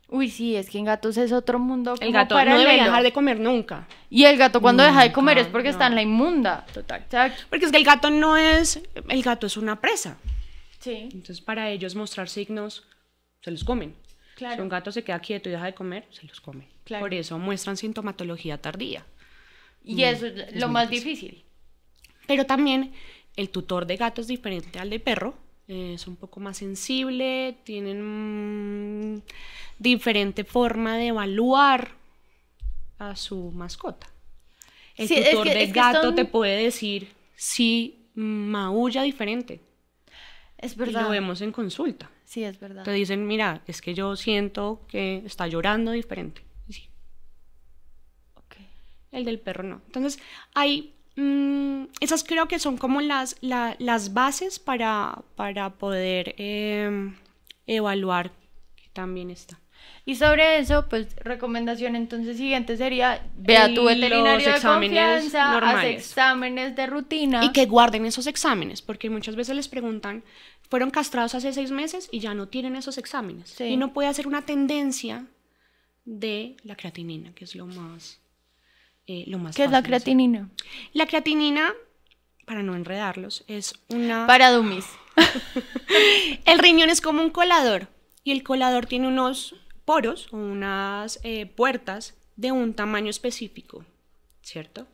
[0.08, 1.94] Uy, sí, es que en gatos es otro mundo.
[2.00, 3.88] el gato no debe dejar de comer nunca.
[4.08, 6.64] Y el gato cuando deja de comer es porque está en la inmunda.
[6.72, 7.34] Total.
[7.50, 8.80] porque es que el gato no es.
[9.08, 10.16] El gato es una presa.
[10.78, 11.08] Sí.
[11.12, 12.84] Entonces, para ellos mostrar signos,
[13.40, 13.96] se los comen.
[14.36, 14.56] Claro.
[14.56, 16.68] Si un gato se queda quieto y deja de comer, se los come.
[17.00, 19.04] Por eso muestran sintomatología tardía.
[19.82, 21.44] Y eso es lo más difícil.
[22.26, 22.92] Pero también
[23.36, 25.36] el tutor de gato es diferente al de perro.
[25.68, 29.22] Es un poco más sensible, tienen
[29.78, 31.90] diferente forma de evaluar
[32.98, 34.06] a su mascota.
[34.96, 39.60] El tutor de gato te puede decir si maulla diferente.
[40.58, 41.00] Es verdad.
[41.00, 42.10] Y lo vemos en consulta.
[42.24, 42.82] Sí, es verdad.
[42.82, 46.42] Te dicen, mira, es que yo siento que está llorando diferente.
[46.68, 46.88] Sí.
[48.34, 48.66] Okay.
[49.12, 49.82] El del perro no.
[49.86, 50.18] Entonces,
[50.54, 57.16] hay Mm, esas creo que son como las, las bases para, para poder em,
[57.66, 58.30] evaluar
[58.76, 59.58] que también está.
[60.04, 65.84] Y sobre eso, pues recomendación entonces siguiente sería ve a tu veterinario de confianza, haz
[65.84, 67.44] exámenes de rutina.
[67.44, 70.22] Y que guarden esos exámenes, porque muchas veces les preguntan,
[70.68, 73.60] fueron castrados hace seis meses y ya no tienen esos exámenes.
[73.60, 75.26] Y no puede hacer una tendencia
[76.04, 78.20] de la creatinina, que es lo más
[79.06, 80.50] eh, lo más ¿Qué es la creatinina?
[80.92, 81.72] La creatinina,
[82.44, 84.26] para no enredarlos, es una...
[84.26, 84.86] Para dummies.
[86.44, 87.88] el riñón es como un colador
[88.24, 93.84] y el colador tiene unos poros o unas eh, puertas de un tamaño específico,
[94.42, 94.86] ¿cierto?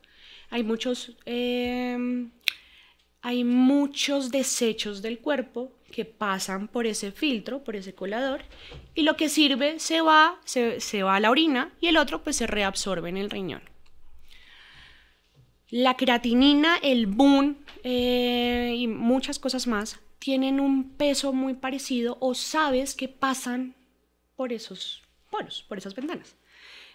[0.51, 2.31] Hay muchos, em,
[3.23, 8.45] hay muchos desechos del cuerpo que pasan por ese filtro, por ese colador,
[8.95, 12.23] y lo que sirve se va, se, se va a la orina y el otro
[12.23, 13.72] pues se reabsorbe en el riñón.
[15.73, 22.35] La creatinina, el boom eh, y muchas cosas más tienen un peso muy parecido o
[22.35, 23.75] sabes que pasan
[24.37, 26.37] por esos poros, por esas ventanas.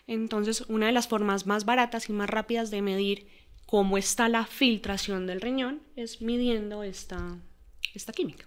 [0.06, 3.28] Entonces, una de las formas más baratas y más rápidas de medir
[3.66, 7.36] cómo está la filtración del riñón es midiendo esta,
[7.96, 8.46] esta química.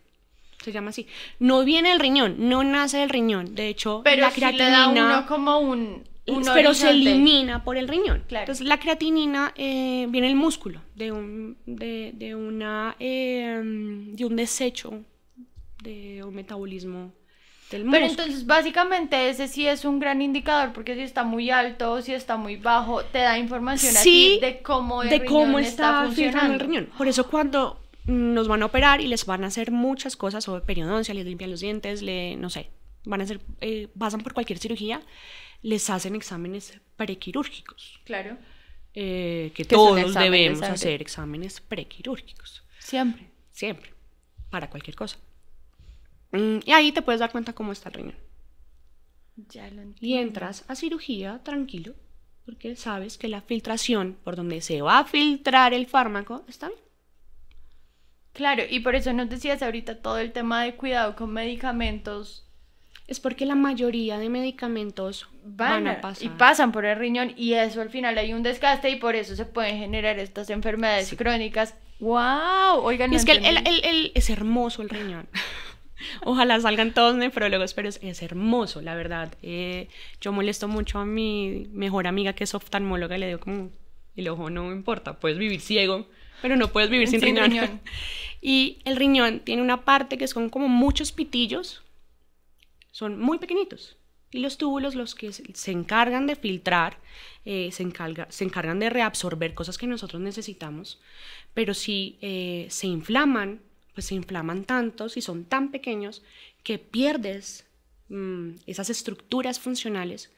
[0.63, 1.09] Se llama así.
[1.41, 3.57] No viene el riñón, no nace del riñón.
[3.57, 4.93] De hecho, Pero la creatinina.
[4.93, 6.05] le da como un
[6.55, 8.25] pero se elimina por el riñón.
[8.29, 15.03] Entonces, la creatinina eh, viene del músculo, de un, de, una, em, de un desecho,
[15.83, 17.13] de un metabolismo
[17.71, 18.11] del Pero músculo.
[18.25, 22.13] entonces básicamente ese sí es un gran indicador porque si está muy alto o si
[22.13, 25.61] está muy bajo, te da información a Sí, ti de cómo el de cómo riñón
[25.65, 26.55] está, filtrando funcionando.
[26.55, 26.89] el riñón.
[26.99, 30.63] Por eso cuando nos van a operar y les van a hacer muchas cosas sobre
[30.65, 32.71] periodoncia, les limpian los dientes, le, no sé,
[33.05, 35.01] van a hacer, eh, pasan por cualquier cirugía,
[35.63, 38.37] les hacen exámenes prequirúrgicos, Claro,
[38.95, 43.31] eh, que todos de debemos hacer exámenes prequirúrgicos, siempre.
[43.51, 43.93] siempre,
[44.51, 45.19] para cualquier cosa.
[46.33, 48.17] Mm, y ahí te puedes dar cuenta cómo está el riñón.
[49.49, 49.99] Ya lo entiendo.
[50.01, 51.95] Y entras a cirugía tranquilo,
[52.45, 56.81] porque sabes que la filtración por donde se va a filtrar el fármaco está bien.
[58.33, 62.47] Claro, y por eso nos decías ahorita todo el tema de cuidado con medicamentos
[63.11, 66.25] Es porque la mayoría de medicamentos van, a pasar.
[66.25, 69.35] y pasan por el riñón y eso al final hay un desgaste y por eso
[69.37, 71.17] se pueden generar estas enfermedades Sí.
[71.17, 71.75] crónicas.
[71.99, 72.81] ¡Wow!
[72.83, 75.27] Oigan, Y no es que el, el- el- el- es hermoso el riñón.
[76.25, 79.35] Ojalá salgan todos nefrólogos, pero es, es hermoso, la verdad.
[79.43, 79.89] Eh,
[80.21, 83.71] yo molesto mucho a mi mejor amiga que es oftalmóloga y le digo como,
[84.17, 86.07] el ojo no importa, puedes vivir ciego,
[86.43, 87.51] pero no puedes vivir sin, Sin riñón.
[87.51, 87.81] riñón.
[88.41, 91.83] y el riñón tiene una parte que son como muchos pitillos,
[92.91, 93.97] son muy pequeñitos.
[94.33, 96.99] Y los túbulos, los que se encargan de filtrar,
[97.45, 101.01] eh, se, encarga- se encargan de reabsorber cosas que nosotros necesitamos,
[101.53, 103.61] pero si eh, se inflaman,
[103.93, 106.23] pues se inflaman tantos y son tan pequeños
[106.63, 107.67] que pierdes
[108.09, 110.31] mm, esas estructuras funcionales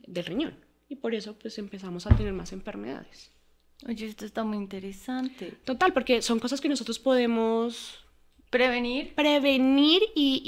[0.00, 0.54] del riñón.
[0.88, 3.30] Y por eso pues empezamos a tener más enfermedades.
[3.86, 5.52] Oye, esto está muy interesante.
[5.64, 8.00] Total, porque son cosas que nosotros podemos
[8.50, 9.12] Prevenir.
[9.14, 10.40] prevenir y,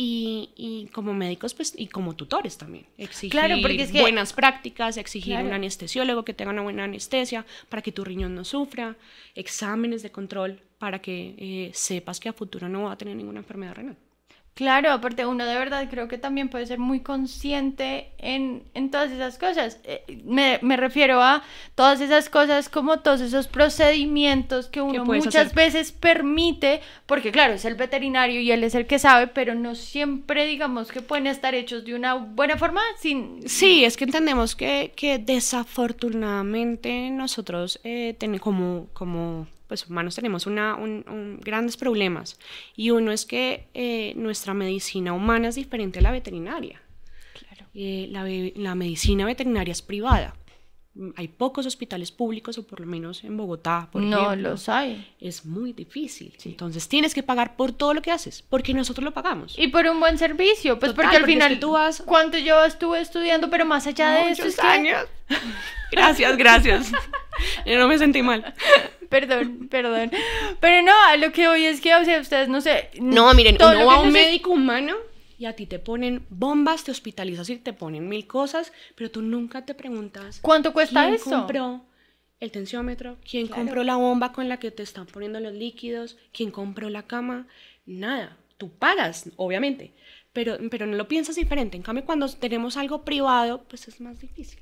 [0.56, 4.32] y- y como médicos pues y como tutores también exigir Claro, porque es que- buenas
[4.32, 5.48] prácticas exigir Claro.
[5.48, 8.96] un anestesiólogo que tenga una buena anestesia para que tu riñón no sufra
[9.34, 13.40] exámenes de control para que eh, sepas que a futuro no va a tener ninguna
[13.40, 13.96] enfermedad renal
[14.58, 19.12] Claro, aparte uno de verdad creo que también puede ser muy consciente en, en todas
[19.12, 19.78] esas cosas.
[19.84, 21.44] Eh, me, me refiero a
[21.76, 25.54] todas esas cosas como todos esos procedimientos que uno muchas hacer.
[25.54, 29.76] veces permite, porque claro, es el veterinario y él es el que sabe, pero no
[29.76, 33.48] siempre digamos que pueden estar hechos de una buena forma sin...
[33.48, 40.46] Sí, es que entendemos que, que desafortunadamente nosotros eh, ten- como, como pues, humanos tenemos
[40.46, 42.38] una, un- un- grandes problemas
[42.74, 46.82] y uno es que eh, nuestra medicina humana es diferente a la veterinaria.
[47.38, 47.66] Claro.
[47.74, 48.24] Eh, la,
[48.60, 50.34] la medicina veterinaria es privada.
[51.14, 54.50] Hay pocos hospitales públicos, o por lo menos en Bogotá, por no ejemplo.
[54.50, 55.14] los hay.
[55.20, 56.34] Es muy difícil.
[56.44, 59.56] Entonces tienes que pagar por todo lo que haces, porque nosotros lo pagamos.
[59.56, 62.02] Y por un buen servicio, pues Total, porque al porque es final que tú vas-
[62.04, 63.48] ¿cuánto yo estuve estudiando?
[63.48, 64.66] Pero más allá de eso Muchos es que...
[64.66, 65.06] años.
[65.92, 66.92] Gracias, gracias.
[67.64, 68.52] Yo no me sentí mal.
[69.08, 70.10] Perdón, perdón.
[70.60, 72.90] Pero no, a lo que hoy es que, o sea, ustedes no sé.
[73.00, 74.94] No, miren, uno va a un sé- médico humano
[75.38, 79.22] y a ti te ponen bombas, te hospitalizas y te ponen mil cosas, pero tú
[79.22, 81.30] nunca te preguntas ¿Cuánto cuesta quién esto?
[81.30, 81.84] compró
[82.40, 83.62] el tensiómetro, quién Claro.
[83.62, 87.46] compró la bomba con la que te están poniendo los líquidos, quién compró la cama,
[87.86, 88.36] nada.
[88.58, 89.92] Tú pagas, obviamente,
[90.32, 91.76] pero, pero no lo piensas diferente.
[91.76, 94.58] En cambio, cuando tenemos algo privado, pues es más difícil.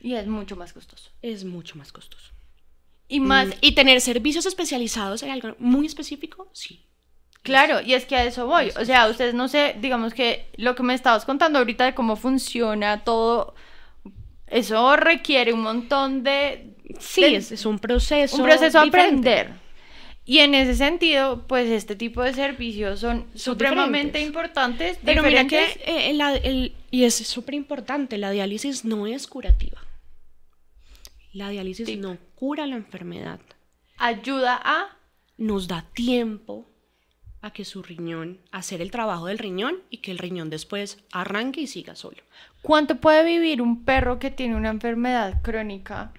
[0.00, 1.10] Y es mucho más costoso.
[1.22, 2.32] Es mucho más costoso.
[3.08, 6.84] Y más, Mm, Y tener servicios especializados en algo muy específico, sí.
[7.42, 8.70] claro, y es que a eso voy.
[8.78, 12.16] O sea, ustedes no sé, digamos que lo que me estabas contando ahorita de cómo
[12.16, 13.54] funciona todo,
[14.46, 16.74] eso requiere un montón de...
[16.98, 18.36] Sí, de- es, es un proceso.
[18.36, 19.52] un proceso a aprender.
[20.24, 24.26] Y en ese sentido, pues este tipo de servicios son, Son supremamente diferentes.
[24.26, 24.98] importantes.
[25.04, 25.88] Pero mira que, diferentes.
[25.88, 29.80] eh, el- y es súper importante, la diálisis no es curativa.
[31.32, 33.40] La diálisis no cura la enfermedad.
[33.96, 34.96] ayuda a...
[35.36, 36.66] Nos da tiempo
[37.42, 41.60] a que su riñón, hacer el trabajo del riñón y que el riñón después arranque
[41.60, 42.16] y siga solo.
[42.62, 46.12] ¿Cuánto puede vivir un perro que tiene una enfermedad crónica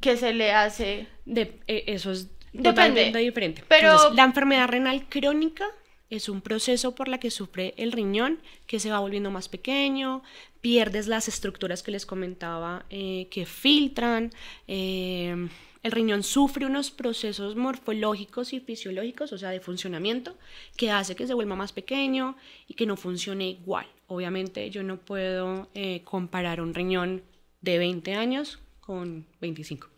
[0.00, 1.08] que se le hace...
[1.24, 3.64] De- eh, eso es Depende, totalmente diferente.
[3.66, 5.64] pero- Entonces, la enfermedad renal crónica
[6.10, 10.22] es un proceso por la que sufre el riñón que se va volviendo más pequeño,
[10.64, 14.30] pierdes las estructuras que les comentaba eh, que filtran,
[14.66, 15.50] eh,
[15.82, 20.38] el riñón sufre unos procesos morfológicos y fisiológicos, o sea, de funcionamiento,
[20.78, 23.86] que hace que se vuelva más pequeño y que no funcione igual.
[24.06, 27.20] Obviamente yo no puedo eh, comparar un riñón
[27.60, 29.88] de 20 años con 25.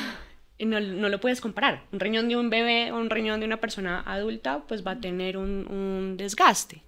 [0.60, 1.84] no, no lo puedes comparar.
[1.92, 5.00] Un riñón de un bebé o un riñón de una persona adulta, pues va a
[5.00, 6.85] tener un, un desgaste.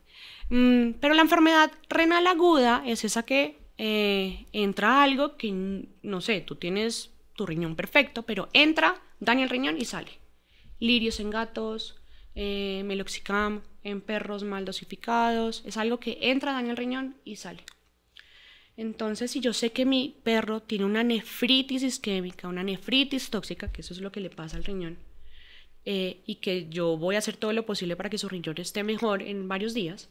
[0.50, 6.40] Mm, pero la enfermedad renal aguda es esa que eh, entra algo que, no sé,
[6.40, 10.10] tú tienes tu riñón perfecto, pero entra, daña el riñón y sale.
[10.80, 11.96] Lirios en gatos,
[12.34, 15.62] eh, meloxicam en perros mal dosificados.
[15.64, 17.64] Es algo que entra, daña el riñón y sale.
[18.76, 23.80] Entonces, si yo sé que mi perro tiene una nefritis isquémica, una nefritis tóxica, que
[23.80, 24.98] eso es lo que le pasa al riñón,
[25.84, 28.84] eh, y que yo voy a hacer todo lo posible para que su riñón esté
[28.84, 30.08] mejor en varios días,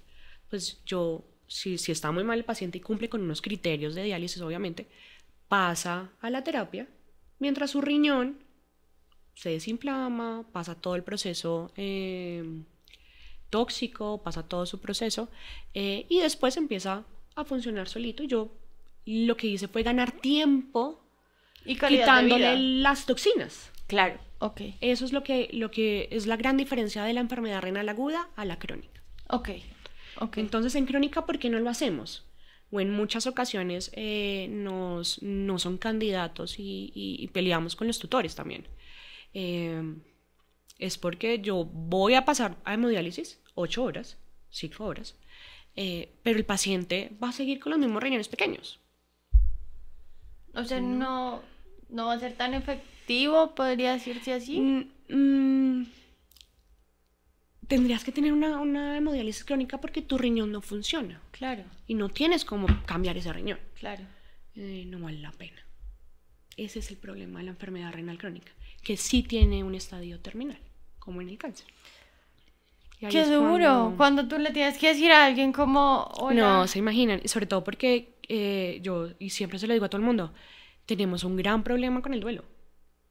[0.50, 4.04] pues yo, si, si está muy mal el paciente y cumple con unos criterios de
[4.04, 4.88] diálisis, obviamente,
[5.48, 6.88] pasa a la terapia,
[7.40, 8.40] mientras su riñón
[9.34, 12.44] se desinflama, pasa todo el proceso eh,
[13.50, 15.30] tóxico, pasa todo su proceso,
[15.74, 18.24] eh, y después empieza a funcionar solito.
[18.24, 18.52] Yo
[19.06, 21.04] lo que hice fue ganar tiempo
[21.66, 23.72] Y quitándole las toxinas.
[23.88, 24.62] Claro, ok.
[24.82, 28.30] Eso es lo que, lo que es la gran diferencia de la enfermedad renal aguda
[28.36, 29.02] a la crónica.
[29.30, 29.50] Ok,
[30.22, 30.38] ok.
[30.38, 32.26] Entonces, en crónica, ¿por qué no lo hacemos?
[32.72, 38.00] O en muchas ocasiones eh, nos, no son candidatos y, y- y peleamos con los
[38.00, 38.68] tutores también.
[39.34, 39.82] Eh,
[40.80, 44.18] es porque yo voy a pasar a hemodiálisis 8 horas,
[44.50, 45.16] 5 horas,
[45.76, 48.80] eh, pero el paciente va a seguir con los mismos riñones pequeños.
[50.54, 51.42] o sea, no,
[51.90, 54.60] no va a ser tan efectivo, podría decirse así.
[54.60, 55.86] Mm, mm,
[57.68, 62.10] tendrías que tener una, una hemodiálisis crónica porque tu riñón no funciona Claro, y no
[62.10, 63.60] tienes cómo cambiar ese riñón.
[63.80, 64.04] claro.
[64.56, 65.62] Eh, no vale la pena.
[66.56, 68.52] Ese es el problema de la enfermedad renal crónica,
[68.82, 70.58] que sí tiene un estadio terminal,
[70.98, 71.68] como en el cáncer.
[73.00, 73.40] Qué duro.
[73.94, 74.28] cuando- Cuando...
[74.28, 76.42] tú le tienes que decir a alguien como, hola.
[76.42, 80.00] No, se imaginan, sobre todo porque eh, yo, y siempre se lo digo a todo
[80.02, 80.34] el mundo,
[80.88, 82.44] tenemos un gran problema con el duelo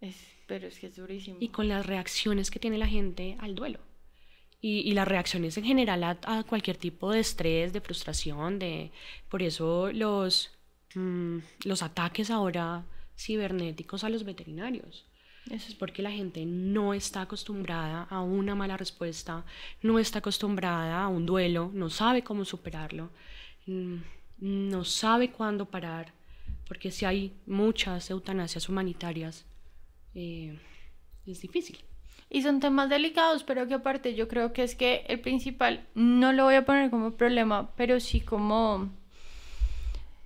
[0.00, 1.36] Es- pero es que es durísimo.
[1.40, 3.78] y con las reacciones que tiene la gente al duelo.
[4.68, 8.90] Y, y las reacciones en general a, a cualquier tipo de estrés, de frustración, de...
[9.28, 10.50] Por eso los,
[10.94, 12.84] mm, los ataques ahora
[13.16, 15.06] cibernéticos a los veterinarios.
[15.50, 19.44] Eso Es porque la gente no está acostumbrada a una mala respuesta,
[19.82, 23.10] no está acostumbrada a un duelo, no sabe cómo superarlo,
[23.66, 23.96] mm,
[24.72, 26.12] no sabe cuándo parar,
[26.66, 29.46] porque si hay muchas eutanasias humanitarias,
[30.14, 30.58] eh,
[31.24, 31.78] es difícil.
[32.28, 36.32] Y son temas delicados, pero que aparte yo creo que es que el principal, no
[36.32, 38.90] lo voy a poner como problema, pero sí como,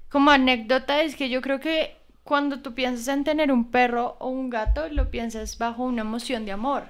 [0.08, 4.28] como anécdota, es que yo creo que cuando tú piensas en tener un perro o
[4.28, 6.84] un gato, lo piensas bajo una emoción de amor.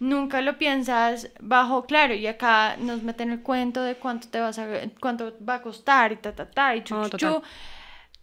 [0.00, 4.58] Nunca lo piensas bajo, claro, y acá nos meten el cuento de cuánto te vas
[4.58, 4.66] a,
[5.00, 6.94] cuánto va a costar y ta ta ta y chu.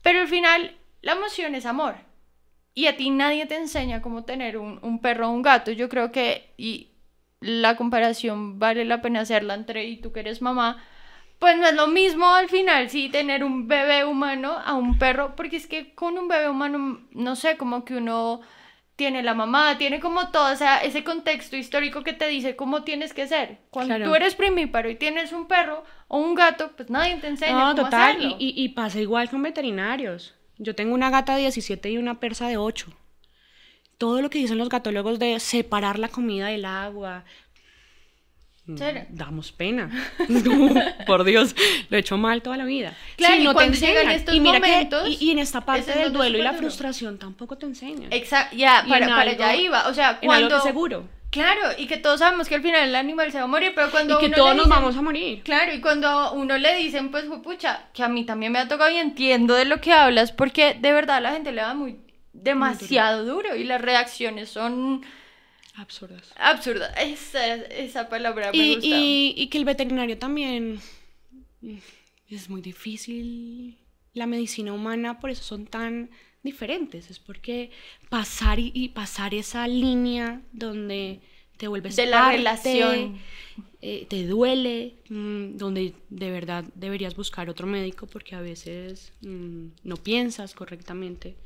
[0.02, 1.96] Pero al final, la emoción es amor.
[2.74, 5.72] Y a ti nadie te enseña cómo tener un, un perro o un gato.
[5.72, 6.92] Yo creo que, y
[7.42, 10.82] la comparación vale la pena hacerla entre y tú que eres mamá,
[11.40, 15.36] pues no es lo mismo al final, sí, tener un bebé humano a un perro,
[15.36, 18.42] porque es que con un bebé humano, no sé, como que uno
[18.96, 22.84] tiene la mamá, tiene como todo o sea, ese contexto histórico que te dice cómo
[22.84, 23.58] tienes que ser.
[23.72, 24.06] Cuando Claro.
[24.12, 27.72] tú eres primíparo y tienes un perro o un gato, pues nadie te enseña No,
[27.72, 28.36] cómo total, hacerlo.
[28.38, 30.36] y, y- y pasa igual con veterinarios.
[30.64, 32.88] Yo tengo una gata de 17 y una persa de 8.
[33.98, 37.24] Todo lo que dicen los gatólogos de separar la comida del agua,
[38.78, 39.06] ¿Serio?
[39.10, 39.90] damos pena.
[41.08, 41.56] Por Dios,
[41.90, 42.96] lo he hecho mal toda la vida.
[43.18, 44.10] Claro, Sí, y no te cuando enseñan.
[44.12, 47.58] estos y mira que- y, y en esta parte del duelo y la frustración tampoco
[47.58, 48.14] te enseñan.
[48.14, 49.88] Exacto, ya, Y para, para allá iba.
[49.88, 50.62] O sea, En algo cuando.
[50.62, 51.10] seguro.
[51.32, 53.90] Claro, y que todos sabemos que al final el animal se va a morir, pero
[53.90, 54.18] cuando.
[54.18, 55.42] Y que uno todos le nos dicen- vamos a morir.
[55.44, 58.68] Claro, y cuando a uno le dicen, pues, pucha, que a mí también me ha
[58.68, 61.74] tocado y entiendo de lo que hablas, porque de verdad a la gente le da
[61.74, 62.00] muy.
[62.34, 65.04] demasiado duro y las reacciones son
[65.76, 66.34] Absurdas.
[66.38, 66.92] absurdas.
[66.98, 68.88] Esa, esa palabra me Y, gusta.
[68.88, 70.80] y- y que el veterinario también
[71.62, 71.78] mm,
[72.30, 73.78] es muy difícil.
[74.14, 76.10] La medicina humana, por eso son tan
[76.44, 77.10] diferentes.
[77.12, 77.72] Es porque
[78.10, 81.22] pasar y, y pasar esa línea donde
[81.58, 83.20] te vuelves De la relación.
[83.82, 89.68] eh, te duele, mm, donde de verdad deberías buscar otro médico porque a veces mm,
[89.84, 91.38] no piensas correctamente,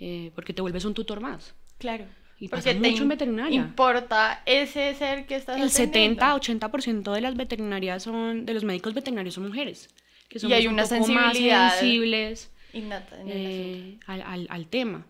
[0.00, 1.54] eh, porque te vuelves un tutor más.
[1.78, 2.06] Claro.
[2.38, 3.74] Y porque pasa te mucho en veterinaria.
[3.74, 6.22] importa ese ser que estás El atendiendo.
[6.22, 9.90] 70-80% de las veterinarias son, de los médicos veterinarios son mujeres.
[10.28, 14.46] Que Y hay un una poco más sensibilidad sensibles Innata en el eh, al, al-
[14.50, 15.06] al tema.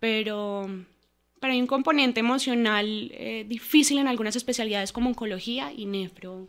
[0.00, 0.68] Pero,
[1.40, 6.48] pero hay un componente emocional eh, difícil en algunas especialidades como oncología y nefro.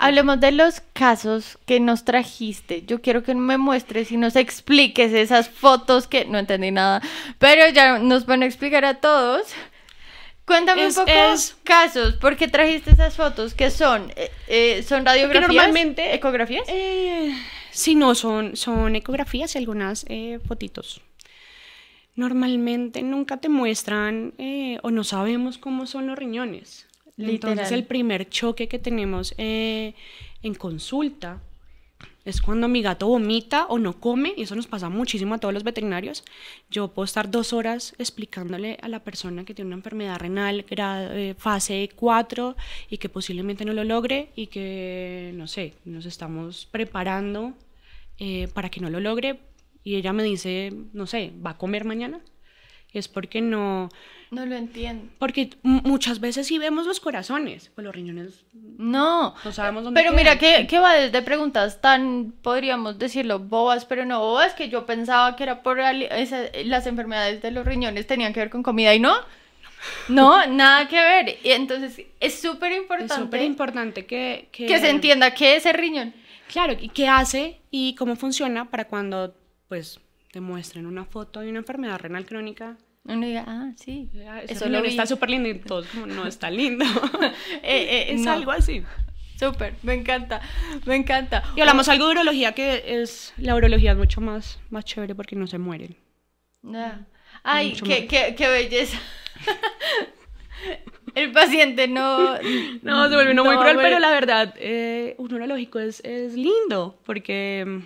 [0.00, 2.84] Hablemos de los casos que nos trajiste.
[2.86, 7.00] Yo quiero que me muestres y nos expliques esas fotos que no entendí nada,
[7.38, 9.46] pero ya nos van a explicar a todos.
[10.44, 13.54] Cuéntame Es- un poco es- casos, ¿por qué trajiste esas fotos?
[13.54, 14.12] ¿Qué son?
[14.16, 15.48] Eh, eh, ¿Son radiografías?
[15.52, 16.64] normalmente- ¿Ecografías?
[16.68, 17.32] Eh,
[17.76, 21.02] sí, no, son, son ecografías y algunas eh, fotitos.
[22.14, 26.86] Normalmente nunca te muestran eh, o no sabemos cómo son los riñones.
[27.18, 27.74] Entonces Literal.
[27.74, 29.94] el primer choque que tenemos eh,
[30.42, 31.42] en consulta
[32.24, 35.54] es cuando mi gato vomita o no come, y eso nos pasa muchísimo a todos
[35.54, 36.24] los veterinarios.
[36.70, 41.34] Yo puedo estar dos horas explicándole a la persona que tiene una enfermedad renal eh,
[41.38, 42.56] fase 4
[42.90, 47.54] y que posiblemente no lo logre y que, no sé, nos estamos preparando
[48.18, 49.40] eh, para que no lo logre.
[49.84, 52.20] Y ella me dice, no sé, ¿va a comer mañana?
[52.92, 53.88] Es porque no,
[54.30, 55.04] No lo entiendo.
[55.18, 58.44] porque muchas veces sí vemos los corazones, pues los riñones
[58.78, 59.34] No.
[59.44, 64.04] no sabemos dónde Pero mira que, que va desde preguntas tan, podríamos decirlo, bobas, pero
[64.06, 68.32] no bobas, que yo pensaba que era por esa- las enfermedades de los riñones tenían
[68.32, 69.14] que ver con comida y no.
[70.08, 71.38] No, nada que ver.
[71.44, 75.66] Y entonces es súper Es importante súper importante que, que, que se entienda qué es
[75.66, 76.14] el riñón.
[76.48, 79.34] Claro, y qué hace y cómo funciona para cuando
[79.68, 80.00] pues
[80.32, 82.76] te muestren una foto de una enfermedad renal crónica.
[83.04, 84.08] Uno diga, ah, sí.
[84.28, 86.84] "Ah, Eso lo está súper lindo y todos como no está lindo.
[87.62, 88.32] Eh, eh, es no.
[88.32, 88.82] algo así.
[89.38, 90.40] Súper, me encanta,
[90.86, 91.42] me encanta.
[91.56, 95.36] Y hablamos algo de urología que es la urología es mucho más más chévere porque
[95.36, 95.94] no se mueren.
[97.42, 98.98] Ay, qué, qué, qué belleza.
[101.16, 102.34] El paciente no.
[102.82, 106.34] No, se vuelve uno muy no, cruel, pero la verdad, eh, un urológico es, es
[106.34, 107.80] lindo porque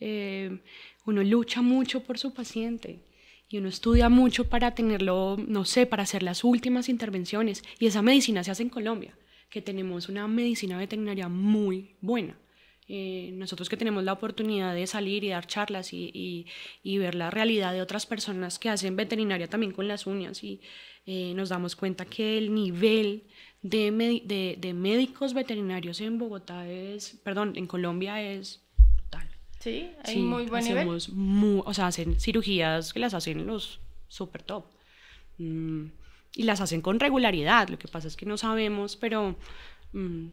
[0.00, 0.58] eh,
[1.06, 2.98] uno lucha mucho por su paciente
[3.48, 7.62] y uno estudia mucho para tenerlo, no sé, para hacer las últimas intervenciones.
[7.78, 9.16] Y esa medicina se hace en Colombia,
[9.48, 12.36] que tenemos una medicina veterinaria muy buena.
[12.94, 16.46] Eh, nosotros que tenemos la oportunidad de salir y dar charlas y, y-
[16.82, 20.60] y ver la realidad de otras personas que hacen veterinaria también con las uñas y
[21.06, 23.22] eh, nos damos cuenta que el nivel
[23.62, 23.90] de,
[24.26, 28.60] de- de médicos veterinarios en Bogotá es, perdón, en Colombia es
[28.94, 29.26] brutal.
[29.58, 30.78] Sí, hay Sí, muy buen nivel.
[30.80, 34.66] hacemos mu- o sea, hacen cirugías que las hacen los super top.
[35.38, 35.86] Mm,
[36.36, 37.68] y las hacen con regularidad.
[37.70, 39.34] Lo que pasa es que no sabemos, pero
[39.94, 40.26] mm,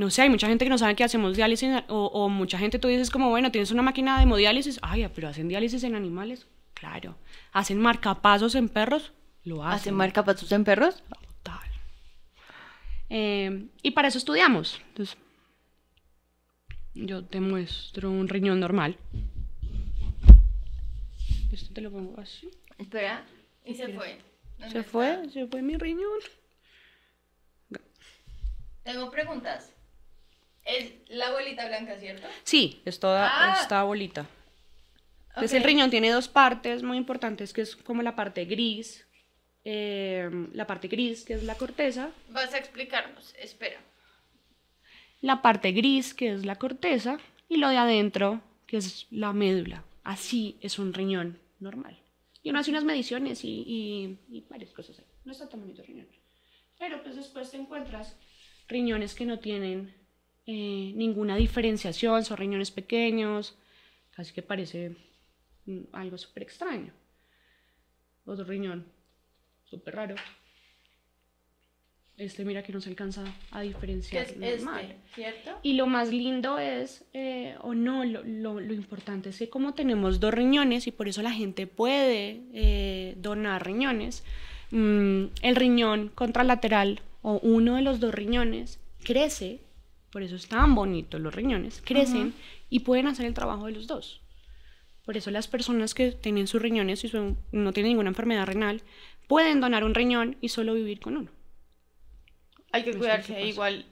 [0.00, 2.78] no sé, hay mucha gente que no sabe que hacemos diálisis o, o mucha gente
[2.78, 6.46] tú dices como, bueno, tienes una máquina de hemodiálisis, ay, pero hacen diálisis en animales.
[6.72, 7.18] Claro.
[7.52, 9.12] ¿Hacen marcapasos en perros?
[9.44, 9.74] Lo hacen.
[9.74, 11.02] ¿Hacen marcapasos en perros?
[11.42, 11.68] Total.
[13.10, 14.80] Eh, y para eso estudiamos.
[14.88, 15.18] Entonces,
[16.94, 18.96] yo te muestro un riñón normal.
[21.52, 22.50] Esto te lo pongo así.
[22.78, 23.26] Espera.
[23.66, 24.18] Y se fue.
[24.58, 26.20] ¿Dónde Se fue, se fue mi riñón.
[28.82, 29.74] Tengo preguntas.
[30.64, 32.26] Es la bolita blanca, ¿cierto?
[32.44, 33.58] Sí, es toda Ah.
[33.60, 34.26] esta bolita.
[35.30, 39.06] Entonces el riñón tiene dos partes muy importantes, que es como la parte gris.
[39.64, 42.10] eh, la parte gris, que es la corteza.
[42.30, 43.34] Vas a explicarnos.
[43.38, 43.78] Espera.
[45.20, 49.84] la parte gris, que es la corteza, y lo de adentro, que es la médula.
[50.02, 51.98] Así es un riñón normal.
[52.42, 55.04] Y uno hace unas mediciones y, y- y varias cosas ahí.
[55.26, 56.06] No está tan bonito el riñón.
[56.78, 58.16] Pero pues después te encuentras
[58.66, 59.94] riñones que no tienen
[60.52, 63.56] eh, ninguna diferenciación, son riñones pequeños,
[64.16, 64.96] casi que parece
[65.66, 66.92] mm, algo súper extraño.
[68.24, 68.78] Otro riñón,
[69.64, 70.14] súper raro.
[72.16, 74.26] Este mira que no se alcanza a ¿Qué diferenciar.
[74.26, 74.84] es normal.
[74.84, 74.96] este?
[75.14, 75.50] ¿Cierto?
[75.62, 79.72] Y lo más lindo es, eh, o no, lo, lo- lo importante es que como
[79.72, 84.22] tenemos dos riñones y por eso la gente puede eh, donar riñones,
[84.70, 89.60] mm, el riñón contralateral o uno de los dos riñones crece,
[90.10, 92.34] por eso es tan bonito los riñones, crecen
[92.68, 94.20] y pueden hacer el trabajo de los dos.
[95.04, 97.10] Por eso las personas que tienen sus riñones y
[97.52, 98.82] no tienen ninguna enfermedad renal
[99.28, 101.30] pueden donar un riñón y solo vivir con uno.
[102.72, 103.86] Hay que cuidarse igual.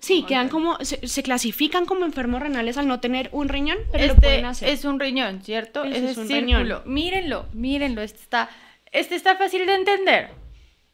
[0.00, 4.06] Sí, quedan como, se, se clasifican como enfermos renales al no tener un riñón, pero
[4.06, 4.68] lo Este pueden hacer.
[4.68, 5.84] es un riñón, ¿cierto?
[5.84, 6.58] Ese Ese es un círculo.
[6.80, 6.82] riñón.
[6.86, 8.02] Mírenlo, mírenlo.
[8.02, 8.50] Este está,
[8.92, 10.30] este está fácil de entender.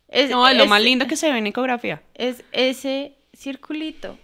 [0.08, 2.02] Es, no, es lo es- más lindo que se ve en ecografía.
[2.14, 4.16] Es ese circulito.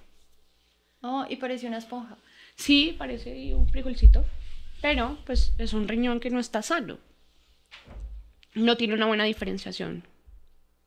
[1.03, 2.17] Oh, y parece una esponja.
[2.57, 4.25] Sí, parece un frijolcito,
[4.83, 6.99] pero pues es un riñón que no está sano.
[8.55, 10.05] No tiene una buena diferenciación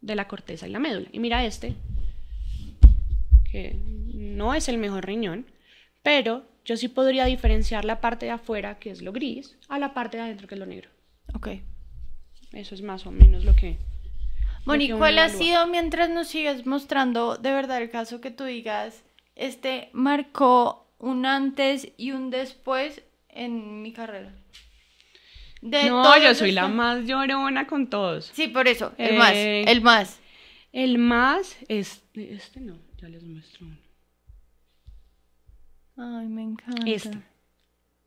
[0.02, 1.08] de la corteza y la médula.
[1.12, 1.76] Y mira este,
[3.50, 3.76] que
[4.14, 5.46] no es el mejor riñón,
[6.04, 9.94] pero yo sí podría diferenciar la parte de afuera, que es lo gris, a la
[9.94, 10.90] parte de adentro, que es lo negro.
[11.34, 11.50] Ok.
[12.52, 13.78] Eso es más o menos lo que...
[14.66, 18.46] Que uno ¿cuál ha sido mientras nos sigues mostrando de verdad el caso que tú
[18.46, 19.04] digas,
[19.36, 24.34] este marcó un antes y un después en mi carrera?
[25.62, 28.32] De no, yo soy la más llorona con todos.
[28.34, 30.20] Sí, por eso, el más, Eh, el más.
[30.74, 33.78] El más, este, este no, ya les muestro uno.
[35.96, 36.90] Ay, me encanta.
[36.90, 37.18] Este.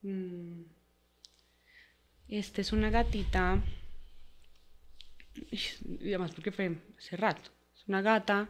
[0.03, 0.65] Mm.
[2.29, 3.63] Este es una gatita.
[6.01, 7.51] Y además porque fue hace rato.
[7.75, 8.49] Es una gata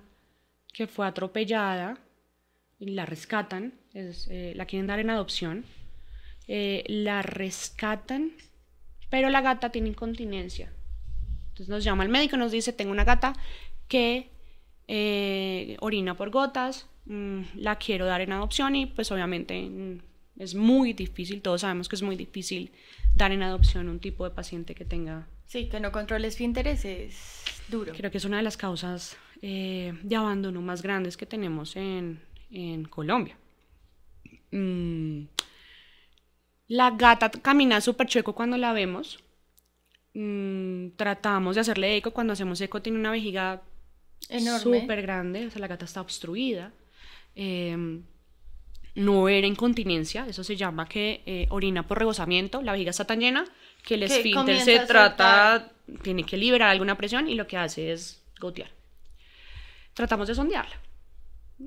[0.73, 1.99] que fue atropellada,
[2.79, 5.65] la rescatan, es, eh, la quieren dar en adopción,
[6.49, 8.33] eh, la rescatan,
[9.11, 10.73] pero la gata tiene incontinencia.
[11.49, 13.33] Entonces nos llama el médico, nos dice, tengo una gata
[13.89, 14.31] que
[14.89, 19.99] eh, orina por gotas, mm, la quiero dar en adopción y pues obviamente mm,
[20.39, 22.71] es muy difícil, todos sabemos que es muy difícil
[23.15, 25.27] dar en adopción un tipo de paciente que tenga...
[25.47, 27.93] Sí, que no controle esfínteres es duro.
[27.97, 32.21] Creo que es una de las causas eh, de abandono más grandes que tenemos en,
[32.51, 33.37] en Colombia.
[34.51, 35.25] Mm,
[36.69, 39.23] La gata camina súper chueco cuando la vemos.
[40.15, 42.11] Mm, tratamos de hacerle eco.
[42.13, 43.63] Cuando hacemos eco tiene una vejiga
[44.61, 45.47] súper grande.
[45.47, 46.73] O sea, la gata está obstruida.
[47.35, 48.03] Em,
[48.95, 50.27] no era incontinencia.
[50.27, 52.63] Eso se llama que eh, orina por rebosamiento.
[52.63, 53.45] La vejiga está tan llena
[53.85, 55.71] que el esfínter se trata...
[56.03, 58.71] Tiene que liberar alguna presión y lo que hace es gotear.
[59.95, 60.81] Tratamos de sondearla.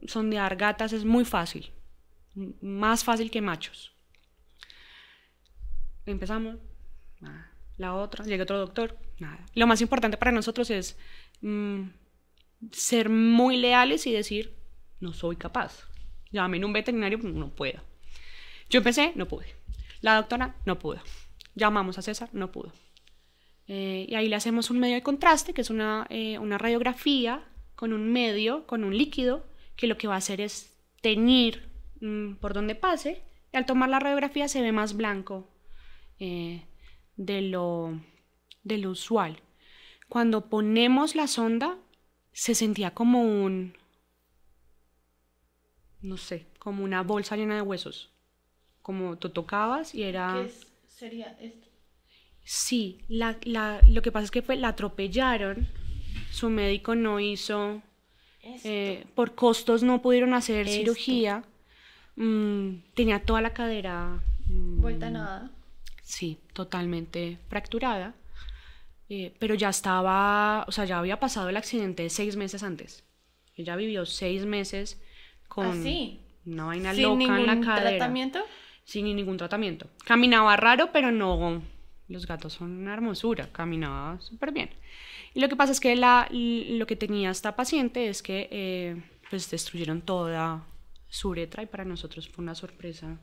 [0.07, 1.71] Sondear gatas es muy fácil.
[2.61, 3.93] Más fácil que machos.
[6.05, 6.57] Empezamos.
[7.19, 7.51] nada.
[7.77, 8.97] La otra, llega otro doctor.
[9.19, 9.45] Nada.
[9.55, 10.97] Lo más importante para nosotros es
[11.41, 11.83] mm,
[12.71, 14.55] ser muy leales y decir,
[14.99, 15.87] no soy capaz.
[16.31, 17.81] Llamen un veterinario, no puedo.
[18.69, 19.55] Yo empecé, no pude.
[20.01, 21.01] La doctora, no pudo.
[21.55, 22.71] Llamamos a César, no pudo.
[23.67, 27.43] Eh, y ahí le hacemos un medio de contraste, que es una, eh, una radiografía
[27.75, 29.45] con un medio, con un líquido,
[29.79, 31.69] que lo que va a hacer es teñir
[32.01, 33.23] mm, por donde pase.
[33.53, 35.47] Y al tomar la radiografía se ve más blanco
[36.19, 36.65] eh,
[37.15, 37.97] de, lo,
[38.63, 39.39] de lo usual.
[40.09, 41.77] Cuando ponemos la sonda,
[42.33, 43.73] se sentía como un,
[46.01, 48.11] no sé, como una bolsa llena de huesos.
[48.81, 50.33] Como tú tocabas y era...
[50.35, 51.67] ¿Qué es- sería esto?
[52.43, 55.67] Sí, la, la- lo que pasa es que fue, la atropellaron,
[56.31, 57.81] su médico no hizo.
[58.41, 60.79] Eh, por costos no pudieron hacer Esto.
[60.79, 61.43] cirugía,
[62.15, 65.51] mm, tenía toda la cadera, mm, Vuelta a nada.
[66.03, 68.13] sí, totalmente fracturada,
[69.09, 73.03] eh, pero ya estaba, o sea, ya había pasado el accidente seis meses antes.
[73.55, 75.01] Ella vivió seis meses
[75.47, 76.19] con ¿Ah, sí?
[76.45, 78.39] una vaina Sin loca en la ningún cadera tratamiento.
[78.85, 79.87] sin ningún tratamiento.
[80.05, 81.61] Caminaba raro, pero no.
[82.07, 84.69] Los gatos son una hermosura, caminaba súper bien.
[85.39, 89.01] Y lo que pasa es que la, lo que tenía esta paciente es que eh,
[89.29, 90.65] pues destruyeron toda
[91.07, 93.17] su uretra y para nosotros fue una sorpresa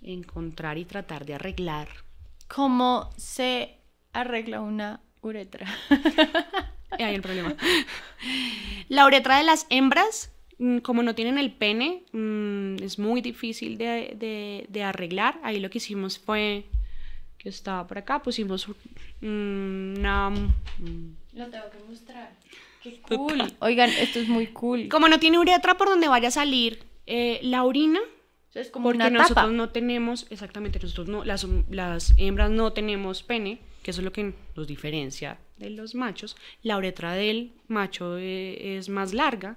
[0.00, 1.86] encontrar y tratar de arreglar.
[2.48, 3.76] ¿Cómo se
[4.12, 5.68] arregla una uretra?
[6.98, 7.54] Ahí el problema.
[8.88, 13.78] La uretra de las hembras, mm, como no tienen el pene, mm, es muy difícil
[13.78, 15.38] de, de- de arreglar.
[15.44, 16.66] Ahí lo que hicimos fue,
[17.38, 18.66] que estaba por acá, pusimos
[19.22, 22.32] mm, mm, Lo tengo que mostrar.
[22.82, 23.52] Qué cool.
[23.60, 24.88] Oigan, esto es muy cool.
[24.88, 28.00] Como no tiene uretra por donde vaya a salir eh, la orina,
[28.54, 29.46] Es como porque una nosotros tapa.
[29.52, 34.12] no tenemos, exactamente, nosotros no, las, las hembras no tenemos pene, que eso es lo
[34.12, 36.36] que nos diferencia de los machos.
[36.62, 39.56] La uretra del macho eh, es más larga.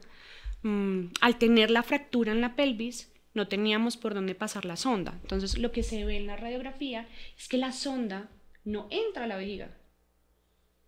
[0.62, 5.18] Mm, al tener la fractura en la pelvis, no teníamos por dónde pasar la sonda.
[5.22, 7.08] Entonces, lo que se ve en la radiografía
[7.38, 8.30] es que la sonda
[8.66, 9.70] no entra a la vejiga,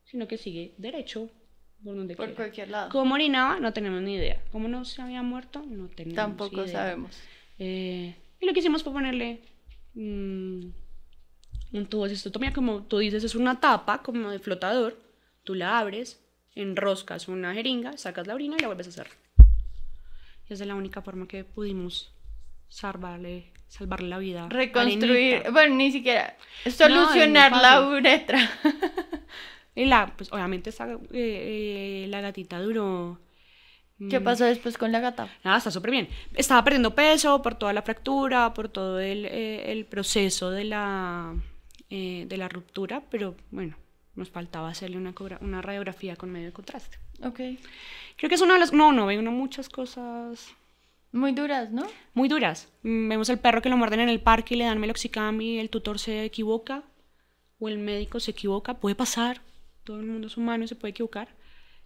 [0.03, 1.29] sino que sigue derecho
[1.83, 2.35] por donde Por quiera.
[2.35, 2.89] cualquier lado.
[2.91, 3.59] ¿Cómo orinaba?
[3.59, 4.41] No tenemos ni idea.
[4.51, 5.63] ¿Cómo no se había muerto?
[5.65, 6.67] No tenemos Tampoco idea.
[6.67, 7.17] sabemos.
[7.59, 9.41] Eh, y lo que hicimos fue ponerle
[9.93, 10.65] mm,
[11.73, 14.97] un tubo de cistotomía, como tú dices, es una tapa como de flotador.
[15.43, 16.19] Tú la abres,
[16.55, 19.13] enroscas una jeringa, sacas la orina y la vuelves a cerrar.
[20.49, 22.11] Y esa es la única forma que pudimos
[22.69, 24.47] salvarle, salvarle la vida.
[24.49, 25.51] Reconstruir, Arenita.
[25.51, 26.35] bueno, ni siquiera
[26.69, 28.39] solucionar la uretra.
[29.75, 33.19] Y la, pues obviamente esa, eh, eh, la gatita duró
[34.09, 35.29] ¿Qué pasó después con la gata?
[35.43, 36.07] Nada, está súper bien.
[36.33, 41.35] Estaba perdiendo peso por toda la fractura, por todo el, eh, el proceso de la,
[41.89, 43.75] de la ruptura, pero bueno,
[44.15, 46.97] nos faltaba hacerle una, una radiografía con medio de contraste.
[47.23, 47.39] Ok.
[48.15, 48.73] Creo que es una de las...
[48.73, 50.55] No, no, ve uno muchas cosas
[51.11, 51.83] Muy duras, ¿no?
[52.13, 52.71] muy duras.
[52.83, 55.69] Vemos el perro que lo muerden en el parque y le dan meloxicam y el
[55.69, 56.83] tutor se equivoca
[57.59, 58.75] o el médico se equivoca.
[58.79, 59.41] Puede pasar,
[59.83, 61.29] todo el mundo es humano y se puede equivocar.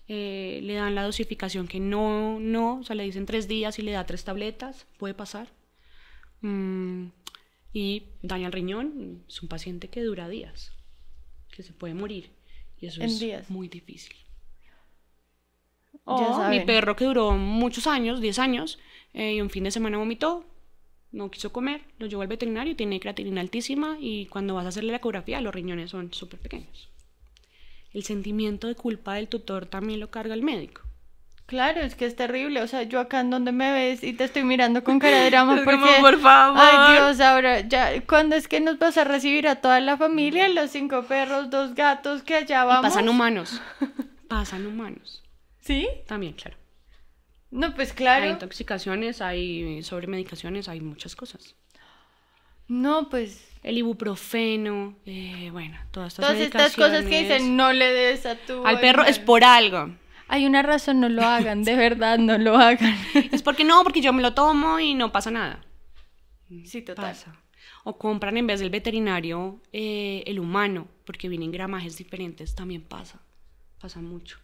[0.07, 3.83] Eh, le dan la dosificación que no, no, o sea, le dicen tres días y
[3.83, 5.47] le da tres tabletas, puede pasar.
[6.41, 7.07] Mm,
[7.71, 10.73] y daña el riñón, es un paciente que dura días,
[11.51, 12.31] que se puede morir.
[12.79, 13.49] Y eso En es días.
[13.49, 14.15] muy difícil.
[16.19, 18.79] Ya O mi perro que duró muchos años, 10 años,
[19.13, 20.45] eh, y un fin de semana vomitó,
[21.11, 24.91] no quiso comer, lo llevó al veterinario, tiene creatinina altísima y cuando vas a hacerle
[24.91, 26.89] la ecografía los riñones son súper pequeños.
[27.93, 30.81] El sentimiento de culpa del tutor también lo carga el médico.
[31.51, 32.61] Claro, es que es terrible.
[32.61, 35.29] O sea, yo acá en donde me ves y te estoy mirando con cara de
[35.29, 35.81] drama Es porque.
[35.81, 36.57] como, por favor.
[36.61, 38.01] Ay, Dios, ahora ya.
[38.07, 40.47] ¿Cuándo es que nos vas a recibir a toda la familia?
[40.47, 42.81] Los cinco perros, dos gatos que allá Y vamos.
[42.89, 43.61] pasan humanos.
[44.29, 45.20] Pasan humanos.
[45.61, 45.87] ¿Sí?
[46.07, 46.57] También, claro.
[47.51, 48.25] No, pues Hay claro.
[48.27, 51.55] intoxicaciones, hay sobremedicaciones, hay muchas cosas.
[52.67, 53.47] No, pues.
[53.63, 58.35] El ibuprofeno, eh, bueno, todas estas Todas estas cosas que dicen no le des a
[58.35, 58.65] tu.
[58.65, 59.25] Al perro es animal".
[59.25, 59.95] por algo.
[60.29, 62.95] Hay una razón, no lo hagan, de verdad, no lo hagan.
[63.33, 65.63] Es porque no, porque yo me lo tomo y no pasa nada.
[66.63, 67.05] Sí, total.
[67.05, 67.35] Pasa.
[67.83, 73.21] O compran en vez del veterinario eh, el humano, porque vienen gramajes diferentes, también pasa.
[73.79, 74.39] Pasa mucho.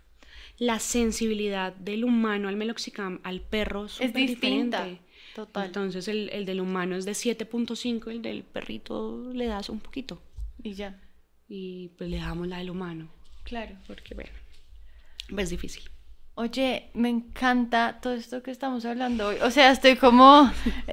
[0.59, 4.83] La sensibilidad del humano al meloxicam, al perro, es, Es distinta.
[4.85, 5.01] diferente.
[5.35, 5.65] Total.
[5.67, 10.19] Entonces el, el del humano es de 7.5, el del perrito le das un poquito.
[10.63, 10.99] Y ya.
[11.47, 13.07] Y pues le damos la del humano,
[13.43, 13.75] Claro.
[13.85, 14.31] porque bueno,
[15.37, 15.83] es difícil.
[16.33, 19.37] Oye, me encanta todo esto que estamos hablando hoy.
[19.41, 20.51] O sea, estoy como...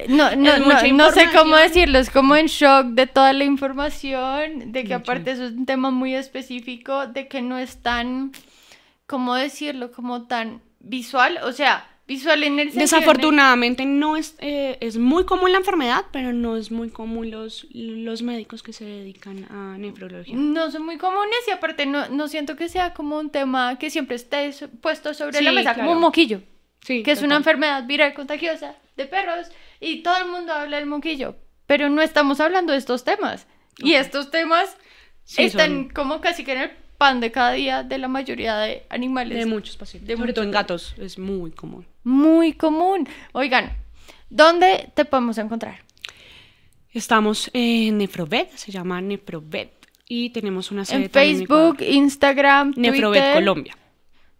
[0.09, 3.45] No, no, no, mucha no sé cómo decirlo, es como en shock de toda la
[3.45, 8.33] información, de que aparte eso es un tema muy específico, de que no es tan,
[9.15, 9.93] ¿cómo decirlo?
[9.93, 12.83] Como tan visual, o sea, visual en el sentido...
[12.85, 17.31] el- Desafortunadamente no es, eh, es muy común la enfermedad, pero no es muy común
[17.31, 20.35] los, los médicos que se dedican a nefrología.
[20.37, 23.89] No son muy comunes y aparte no, no siento que sea como un tema que
[23.89, 24.51] siempre esté
[24.81, 26.01] puesto sobre la Sí, mesa, como un claro.
[26.01, 26.41] moquillo.
[26.81, 29.47] Sí, que es una enfermedad viral contagiosa de perros
[29.81, 31.37] y todo el mundo habla del moquillo,
[31.69, 33.47] pero no estamos hablando de estos temas.
[33.79, 34.01] Y Ok.
[34.01, 34.77] estos temas
[35.23, 36.71] Sí, están son como casi que en el
[37.05, 39.37] pan de cada día de la mayoría de animales.
[39.37, 40.09] de muchos pacientes.
[40.09, 40.61] de Sobre todo en muchos.
[40.63, 41.85] gatos es muy común.
[42.03, 43.07] Muy común.
[43.33, 43.73] Oigan,
[44.31, 45.81] ¿dónde te podemos encontrar?
[46.93, 49.71] Estamos en Nefrovet, se llama Nefrovet.
[50.09, 51.77] Y tenemos una sede En Facebook.
[51.83, 53.35] Instagram, Nefrovet Twitter.
[53.35, 53.77] Colombia.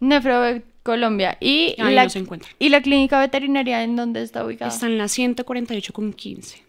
[0.01, 1.37] Nefrovet Colombia.
[1.41, 2.51] Y Ahí la, nos encuentran.
[2.59, 4.71] y la clínica veterinaria en dónde está ubicada.
[4.71, 6.64] Está en la 148 con 15.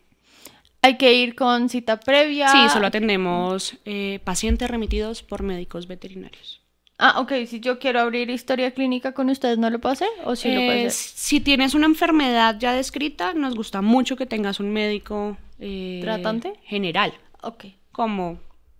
[0.85, 2.47] Hay que ir con cita previa.
[2.49, 6.61] Sí, solo atendemos eh, pacientes remitidos por médicos veterinarios.
[6.99, 10.07] Ah, ok, si yo quiero abrir historia clínica con ustedes, ¿no lo puedo hacer?
[10.25, 10.91] ¿O sí lo puedo Eh, hacer?
[10.91, 16.53] si tienes una enfermedad ya descrita, nos gusta mucho que tengas un médico eh, ¿Tratante?
[16.65, 17.65] general, Ok.
[17.91, 18.39] como,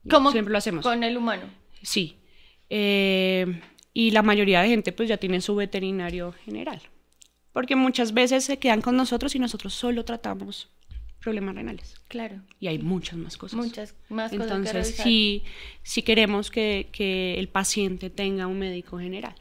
[0.10, 0.84] ¿Cómo siempre lo hacemos.
[0.84, 1.44] Con el humano.
[1.82, 2.18] Sí.
[2.70, 3.62] Eh,
[3.94, 6.82] y la mayoría de gente pues ya tiene su veterinario general.
[7.52, 10.70] Porque muchas veces se quedan con nosotros y nosotros solo tratamos
[11.26, 11.96] problemas renales.
[12.08, 12.40] Claro.
[12.60, 13.58] Y hay muchas más cosas.
[13.58, 15.42] Muchas más cosas Entonces, sí,
[15.82, 19.34] sí queremos que, que el paciente tenga un médico general.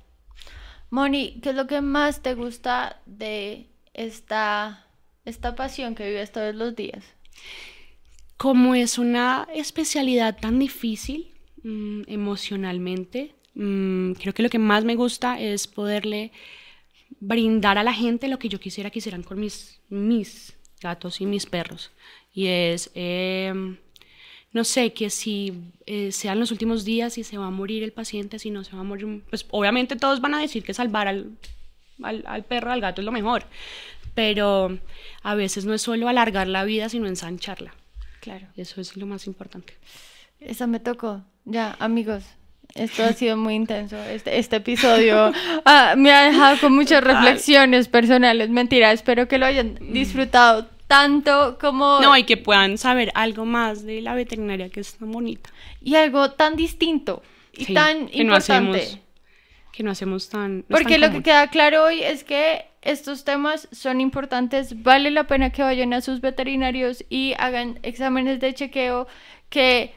[0.88, 4.86] Moni, ¿qué es lo que más te gusta de esta,
[5.26, 7.04] esta pasión que vives todos los días?
[8.38, 14.96] Como es una especialidad tan difícil mm, emocionalmente, mm, creo que lo que más me
[14.96, 16.32] gusta es poderle
[17.20, 20.54] brindar a la gente lo que yo quisiera que hicieran con mis, mis
[20.84, 21.90] gatos y mis perros.
[22.32, 23.78] Y es, em,
[24.52, 25.52] no sé, que si
[25.86, 28.76] eh, sean los últimos días y se va a morir el paciente, si no se
[28.76, 31.36] va a morir, pues obviamente todos van a decir que salvar al,
[32.02, 33.46] al, al perro, al gato es lo mejor.
[34.14, 34.78] Pero
[35.22, 37.74] a veces no es solo alargar la vida, sino ensancharla.
[38.20, 38.46] Claro.
[38.56, 39.74] Eso es lo más importante.
[40.38, 41.22] Esa me tocó.
[41.44, 42.24] Ya, amigos.
[42.74, 43.96] Esto ha sido muy intenso.
[43.96, 45.32] Este, este episodio
[45.64, 48.50] ah, me ha dejado con muchas reflexiones personales.
[48.50, 52.00] Mentira, espero que lo hayan disfrutado tanto como...
[52.00, 55.50] No, y que puedan saber algo más de la veterinaria que es tan bonita.
[55.82, 57.22] Y algo tan distinto
[57.52, 58.78] y Sí, tan que no importante.
[58.78, 58.98] hacemos,
[59.72, 60.58] que no hacemos tan.
[60.58, 65.10] no Porque tan lo que queda claro hoy es que estos temas son importantes, vale
[65.10, 69.06] la pena que vayan a sus veterinarios y hagan exámenes de chequeo,
[69.48, 69.94] que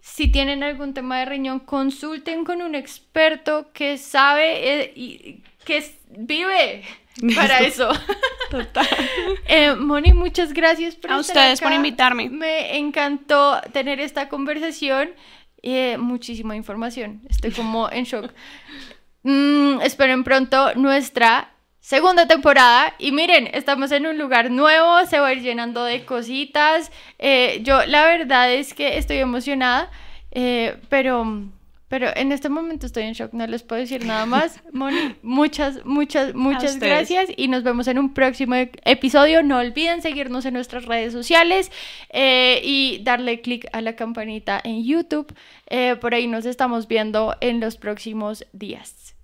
[0.00, 5.84] si tienen algún tema de riñón, consulten con un experto que sabe eh, y que
[6.10, 6.84] vive
[7.34, 7.90] para eso.
[8.50, 8.86] Total.
[9.50, 12.28] Eh, Moni, muchas gracias por A estar ustedes por invitarme.
[12.28, 15.10] Me encantó tener esta conversación.
[15.62, 17.22] Eh, muchísima información.
[17.28, 18.32] Estoy como en shock.
[19.24, 21.50] Mm, esperen pronto nuestra
[21.80, 22.94] segunda temporada.
[22.98, 26.92] Y miren, estamos en un lugar nuevo, se va a ir llenando de cositas.
[27.18, 29.90] Eh, yo la verdad es que estoy emocionada,
[30.30, 31.26] eh, pero,
[31.88, 34.62] pero en este momento estoy en shock, no les puedo decir nada más.
[34.72, 39.42] Moni, muchas, muchas, muchas gracias y nos vemos en un próximo e- episodio.
[39.42, 41.72] No olviden seguirnos en nuestras redes sociales
[42.10, 45.34] eh, y darle click a la campanita en YouTube.
[45.68, 49.14] Eh, por ahí nos estamos viendo en los próximos días.